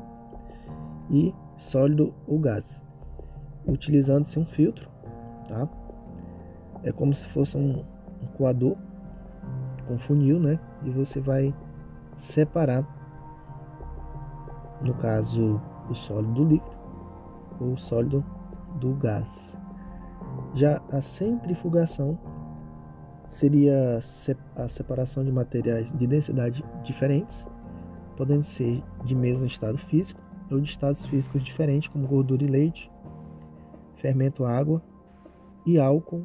E 1.09 1.33
sólido 1.57 2.13
ou 2.27 2.39
gás, 2.39 2.81
utilizando-se 3.65 4.39
um 4.39 4.45
filtro, 4.45 4.89
tá? 5.47 5.67
É 6.83 6.91
como 6.91 7.13
se 7.13 7.25
fosse 7.27 7.57
um, 7.57 7.83
um 8.21 8.27
coador 8.37 8.75
com 9.87 9.97
funil, 9.99 10.39
né? 10.39 10.59
E 10.83 10.89
você 10.89 11.19
vai 11.19 11.53
separar, 12.17 12.85
no 14.81 14.93
caso, 14.95 15.61
o 15.89 15.93
sólido 15.93 16.33
do 16.33 16.43
líquido 16.45 16.77
ou 17.59 17.73
o 17.73 17.77
sólido 17.77 18.23
do 18.79 18.93
gás. 18.95 19.57
Já 20.55 20.81
a 20.91 21.01
centrifugação 21.01 22.17
seria 23.27 23.99
a 24.55 24.67
separação 24.67 25.23
de 25.23 25.31
materiais 25.31 25.89
de 25.97 26.07
densidade 26.07 26.63
diferentes, 26.83 27.45
podendo 28.21 28.43
ser 28.43 28.83
de 29.03 29.15
mesmo 29.15 29.47
estado 29.47 29.79
físico 29.79 30.21
ou 30.51 30.59
de 30.59 30.69
estados 30.69 31.03
físicos 31.07 31.43
diferentes, 31.43 31.89
como 31.89 32.07
gordura 32.07 32.43
e 32.43 32.47
leite, 32.47 32.87
fermento 33.95 34.45
água 34.45 34.79
e 35.65 35.79
álcool, 35.79 36.23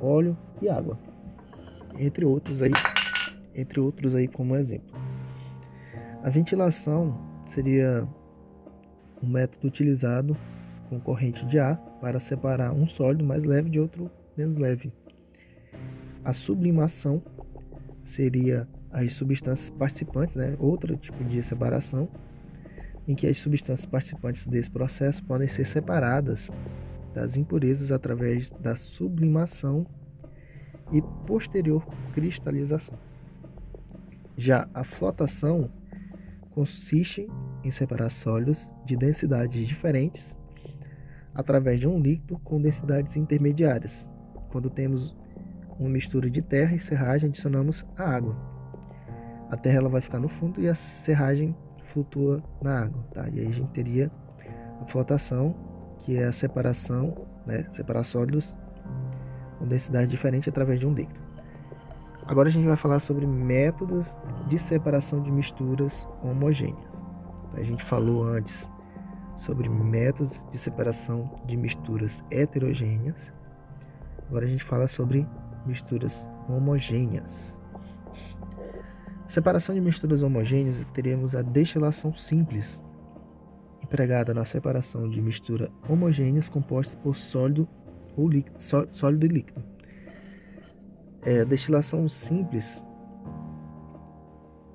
óleo 0.00 0.36
e 0.62 0.68
água, 0.68 0.96
entre 1.98 2.24
outros 2.24 2.62
aí, 2.62 2.70
entre 3.52 3.80
outros 3.80 4.14
aí 4.14 4.28
como 4.28 4.54
exemplo. 4.54 4.96
A 6.22 6.30
ventilação 6.30 7.18
seria 7.48 8.06
um 9.20 9.26
método 9.26 9.66
utilizado 9.66 10.36
com 10.88 11.00
corrente 11.00 11.44
de 11.46 11.58
ar 11.58 11.78
para 12.00 12.20
separar 12.20 12.72
um 12.72 12.88
sólido 12.88 13.24
mais 13.24 13.42
leve 13.42 13.70
de 13.70 13.80
outro 13.80 14.08
menos 14.36 14.56
leve. 14.56 14.92
A 16.24 16.32
sublimação 16.32 17.20
seria 18.04 18.68
as 18.94 19.12
substâncias 19.14 19.70
participantes, 19.70 20.36
né? 20.36 20.56
outro 20.60 20.96
tipo 20.96 21.24
de 21.24 21.42
separação, 21.42 22.08
em 23.08 23.14
que 23.14 23.26
as 23.26 23.38
substâncias 23.40 23.84
participantes 23.84 24.46
desse 24.46 24.70
processo 24.70 25.22
podem 25.24 25.48
ser 25.48 25.66
separadas 25.66 26.48
das 27.12 27.36
impurezas 27.36 27.90
através 27.90 28.48
da 28.50 28.76
sublimação 28.76 29.84
e 30.92 31.02
posterior 31.26 31.84
cristalização. 32.12 32.96
Já 34.38 34.68
a 34.72 34.84
flotação 34.84 35.70
consiste 36.52 37.28
em 37.64 37.70
separar 37.70 38.10
sólidos 38.10 38.74
de 38.86 38.96
densidades 38.96 39.66
diferentes 39.66 40.36
através 41.34 41.80
de 41.80 41.88
um 41.88 41.98
líquido 41.98 42.38
com 42.44 42.60
densidades 42.60 43.16
intermediárias. 43.16 44.08
Quando 44.50 44.70
temos 44.70 45.16
uma 45.78 45.88
mistura 45.88 46.30
de 46.30 46.40
terra 46.40 46.76
e 46.76 46.80
serragem, 46.80 47.28
adicionamos 47.28 47.84
a 47.96 48.04
água. 48.04 48.53
A 49.50 49.56
terra 49.56 49.78
ela 49.78 49.88
vai 49.88 50.00
ficar 50.00 50.18
no 50.18 50.28
fundo 50.28 50.60
e 50.60 50.68
a 50.68 50.74
serragem 50.74 51.54
flutua 51.92 52.42
na 52.60 52.82
água, 52.82 53.04
tá? 53.12 53.28
E 53.32 53.40
aí 53.40 53.46
a 53.46 53.52
gente 53.52 53.70
teria 53.70 54.10
a 54.80 54.84
flotação, 54.86 55.54
que 56.00 56.16
é 56.16 56.24
a 56.24 56.32
separação, 56.32 57.26
né, 57.46 57.66
separar 57.72 58.04
sólidos 58.04 58.56
com 59.58 59.66
densidade 59.66 60.08
diferente 60.08 60.48
através 60.48 60.80
de 60.80 60.86
um 60.86 60.92
líquido. 60.92 61.20
Agora 62.26 62.48
a 62.48 62.52
gente 62.52 62.66
vai 62.66 62.76
falar 62.76 63.00
sobre 63.00 63.26
métodos 63.26 64.06
de 64.48 64.58
separação 64.58 65.22
de 65.22 65.30
misturas 65.30 66.08
homogêneas. 66.22 67.04
A 67.54 67.62
gente 67.62 67.84
falou 67.84 68.24
antes 68.24 68.68
sobre 69.36 69.68
métodos 69.68 70.42
de 70.50 70.58
separação 70.58 71.30
de 71.46 71.56
misturas 71.56 72.22
heterogêneas. 72.30 73.16
Agora 74.26 74.46
a 74.46 74.48
gente 74.48 74.64
fala 74.64 74.88
sobre 74.88 75.26
misturas 75.66 76.28
homogêneas. 76.48 77.60
Separação 79.28 79.74
de 79.74 79.80
misturas 79.80 80.22
homogêneas, 80.22 80.84
teremos 80.92 81.34
a 81.34 81.42
destilação 81.42 82.14
simples, 82.14 82.82
empregada 83.82 84.34
na 84.34 84.44
separação 84.44 85.08
de 85.08 85.20
mistura 85.20 85.70
homogêneas 85.88 86.48
compostas 86.48 86.94
por 86.96 87.16
sólido 87.16 87.66
ou 88.16 88.28
líquido, 88.28 88.56
sólido 88.92 89.26
e 89.26 89.28
líquido. 89.28 89.62
É, 91.22 91.40
a 91.40 91.44
destilação 91.44 92.06
simples 92.08 92.84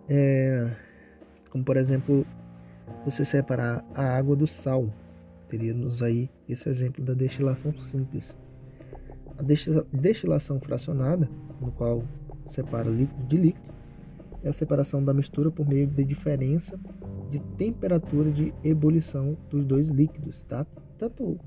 é 0.08 0.72
como 1.50 1.64
por 1.64 1.78
exemplo 1.78 2.26
você 3.06 3.26
separar 3.26 3.84
a 3.94 4.18
água 4.18 4.36
do 4.36 4.48
sal. 4.48 4.90
Teríamos 5.48 6.04
aí 6.04 6.30
esse 6.48 6.70
exemplo 6.70 7.04
da 7.04 7.14
destilação 7.14 7.74
simples. 7.82 8.36
A 9.38 9.44
destilação 9.94 10.60
fracionada, 10.60 11.30
no 11.60 11.72
qual 11.72 12.04
separa 12.46 12.90
líquido 12.90 13.24
de 13.26 13.38
líquido, 13.38 13.74
é 14.44 14.50
a 14.50 14.54
separação 14.54 15.04
da 15.04 15.14
mistura 15.14 15.52
por 15.52 15.68
meio 15.68 15.88
de 15.88 16.04
diferença 16.04 16.80
de 17.30 17.40
temperatura 17.58 18.32
de 18.32 18.54
ebulição 18.64 19.38
dos 19.50 19.66
dois 19.66 19.90
líquidos, 19.90 20.42
tá? 20.44 20.66
Tanto 20.98 21.40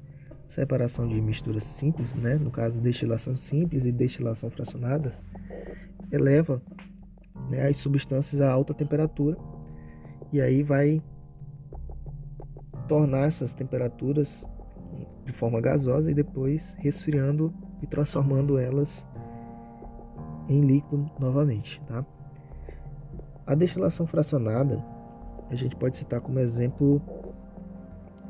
separação 0.49 1.09
de 1.09 1.21
misturas 1.21 1.65
simples, 1.65 2.15
né? 2.15 2.35
no 2.35 2.51
caso 2.51 2.81
destilação 2.81 3.37
simples 3.37 3.87
e 3.87 3.93
destilação 3.93 4.51
fracionadas, 4.51 5.15
eleva 6.11 6.63
né, 7.49 7.69
as 7.69 7.79
substâncias 7.79 8.41
a 8.41 8.51
alta 8.51 8.75
temperatura 8.75 9.37
e 10.33 10.41
aí 10.41 10.63
vai 10.63 11.03
tornar 12.87 13.29
essas 13.29 13.55
temperaturas 13.55 14.45
de 15.25 15.33
forma 15.33 15.61
gasosa 15.61 16.11
e 16.11 16.15
depois 16.15 16.75
resfriando 16.79 17.53
e 17.81 17.87
transformando 17.87 18.59
elas 18.59 19.05
em 20.49 20.61
líquido 20.61 21.11
novamente, 21.19 21.81
tá? 21.87 22.05
A 23.53 23.55
destilação 23.55 24.07
fracionada 24.07 24.83
a 25.51 25.55
gente 25.55 25.77
pode 25.77 25.99
citar 25.99 26.23
como 26.23 26.39
exemplo 26.39 27.03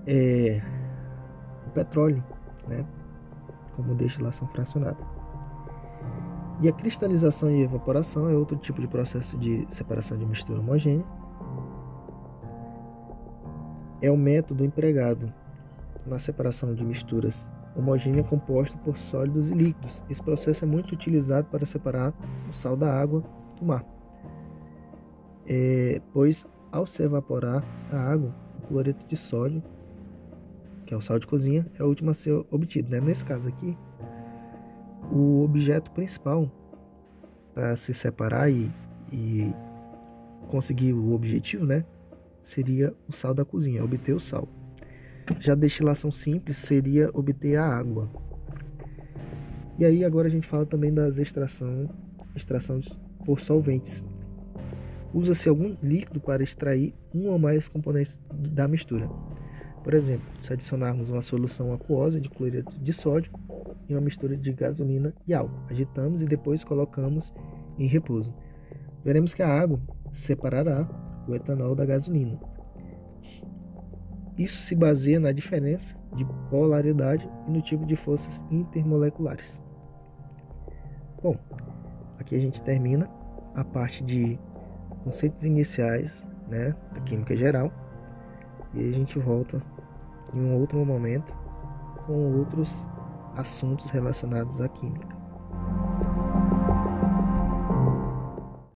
é, 0.04 0.60
o 1.64 1.70
petróleo, 1.70 2.24
né? 2.66 2.84
Como 3.76 3.94
destilação 3.94 4.48
fracionada. 4.48 4.98
E 6.60 6.68
a 6.68 6.72
cristalização 6.72 7.48
e 7.52 7.62
evaporação 7.62 8.28
é 8.28 8.34
outro 8.34 8.56
tipo 8.56 8.80
de 8.80 8.88
processo 8.88 9.38
de 9.38 9.64
separação 9.70 10.18
de 10.18 10.26
mistura 10.26 10.58
homogênea. 10.58 11.06
É 14.00 14.10
o 14.10 14.16
método 14.16 14.64
empregado 14.64 15.32
na 16.04 16.18
separação 16.18 16.74
de 16.74 16.84
misturas 16.84 17.48
homogênea 17.76 18.24
composta 18.24 18.76
por 18.78 18.98
sólidos 18.98 19.50
e 19.50 19.54
líquidos. 19.54 20.02
Esse 20.10 20.20
processo 20.20 20.64
é 20.64 20.66
muito 20.66 20.92
utilizado 20.92 21.46
para 21.46 21.64
separar 21.64 22.12
o 22.50 22.52
sal 22.52 22.76
da 22.76 22.92
água 22.92 23.22
do 23.56 23.64
mar, 23.64 23.84
é, 25.52 26.00
pois 26.14 26.46
ao 26.70 26.86
se 26.86 27.02
evaporar 27.02 27.62
a 27.92 27.96
água, 27.98 28.34
o 28.58 28.66
cloreto 28.66 29.06
de 29.06 29.16
sódio, 29.18 29.62
que 30.86 30.94
é 30.94 30.96
o 30.96 31.02
sal 31.02 31.18
de 31.18 31.26
cozinha, 31.26 31.66
é 31.78 31.84
o 31.84 31.88
último 31.88 32.10
a 32.10 32.14
ser 32.14 32.32
obtido. 32.50 32.88
Né? 32.88 33.00
Nesse 33.00 33.22
caso 33.22 33.50
aqui, 33.50 33.76
o 35.10 35.44
objeto 35.44 35.90
principal 35.90 36.50
para 37.52 37.76
se 37.76 37.92
separar 37.92 38.50
e, 38.50 38.70
e 39.12 39.52
conseguir 40.48 40.94
o 40.94 41.12
objetivo, 41.12 41.66
né, 41.66 41.84
seria 42.42 42.94
o 43.06 43.12
sal 43.12 43.34
da 43.34 43.44
cozinha, 43.44 43.84
obter 43.84 44.14
o 44.14 44.20
sal. 44.20 44.48
Já 45.38 45.52
a 45.52 45.56
destilação 45.56 46.10
simples 46.10 46.56
seria 46.56 47.10
obter 47.12 47.56
a 47.56 47.66
água. 47.66 48.08
E 49.78 49.84
aí 49.84 50.02
agora 50.02 50.28
a 50.28 50.30
gente 50.30 50.48
fala 50.48 50.64
também 50.64 50.92
das 50.92 51.18
extração, 51.18 51.90
extração 52.34 52.80
por 53.26 53.40
solventes. 53.40 54.02
Usa-se 55.14 55.48
algum 55.48 55.76
líquido 55.82 56.20
para 56.20 56.42
extrair 56.42 56.94
um 57.14 57.28
ou 57.28 57.38
mais 57.38 57.68
componentes 57.68 58.18
da 58.30 58.66
mistura. 58.66 59.08
Por 59.84 59.94
exemplo, 59.94 60.24
se 60.38 60.52
adicionarmos 60.52 61.10
uma 61.10 61.22
solução 61.22 61.72
aquosa 61.72 62.20
de 62.20 62.28
cloreto 62.28 62.72
de 62.78 62.92
sódio 62.92 63.32
em 63.88 63.94
uma 63.94 64.00
mistura 64.00 64.36
de 64.36 64.52
gasolina 64.52 65.12
e 65.26 65.34
álcool, 65.34 65.60
agitamos 65.68 66.22
e 66.22 66.24
depois 66.24 66.62
colocamos 66.62 67.32
em 67.78 67.86
repouso. 67.86 68.32
Veremos 69.04 69.34
que 69.34 69.42
a 69.42 69.48
água 69.48 69.80
separará 70.12 70.88
o 71.26 71.34
etanol 71.34 71.74
da 71.74 71.84
gasolina. 71.84 72.38
Isso 74.38 74.58
se 74.58 74.74
baseia 74.74 75.20
na 75.20 75.32
diferença 75.32 75.96
de 76.16 76.24
polaridade 76.48 77.28
e 77.48 77.50
no 77.50 77.60
tipo 77.60 77.84
de 77.84 77.96
forças 77.96 78.40
intermoleculares. 78.50 79.60
Bom, 81.22 81.36
aqui 82.18 82.36
a 82.36 82.38
gente 82.38 82.62
termina 82.62 83.10
a 83.54 83.64
parte 83.64 84.02
de 84.04 84.38
conceitos 85.04 85.44
iniciais 85.44 86.24
né, 86.48 86.74
da 86.92 87.00
química 87.00 87.36
geral 87.36 87.72
e 88.74 88.88
a 88.88 88.92
gente 88.92 89.18
volta 89.18 89.62
em 90.34 90.40
um 90.40 90.60
outro 90.60 90.84
momento 90.84 91.32
com 92.06 92.38
outros 92.38 92.86
assuntos 93.36 93.90
relacionados 93.90 94.60
à 94.60 94.68
química. 94.68 95.08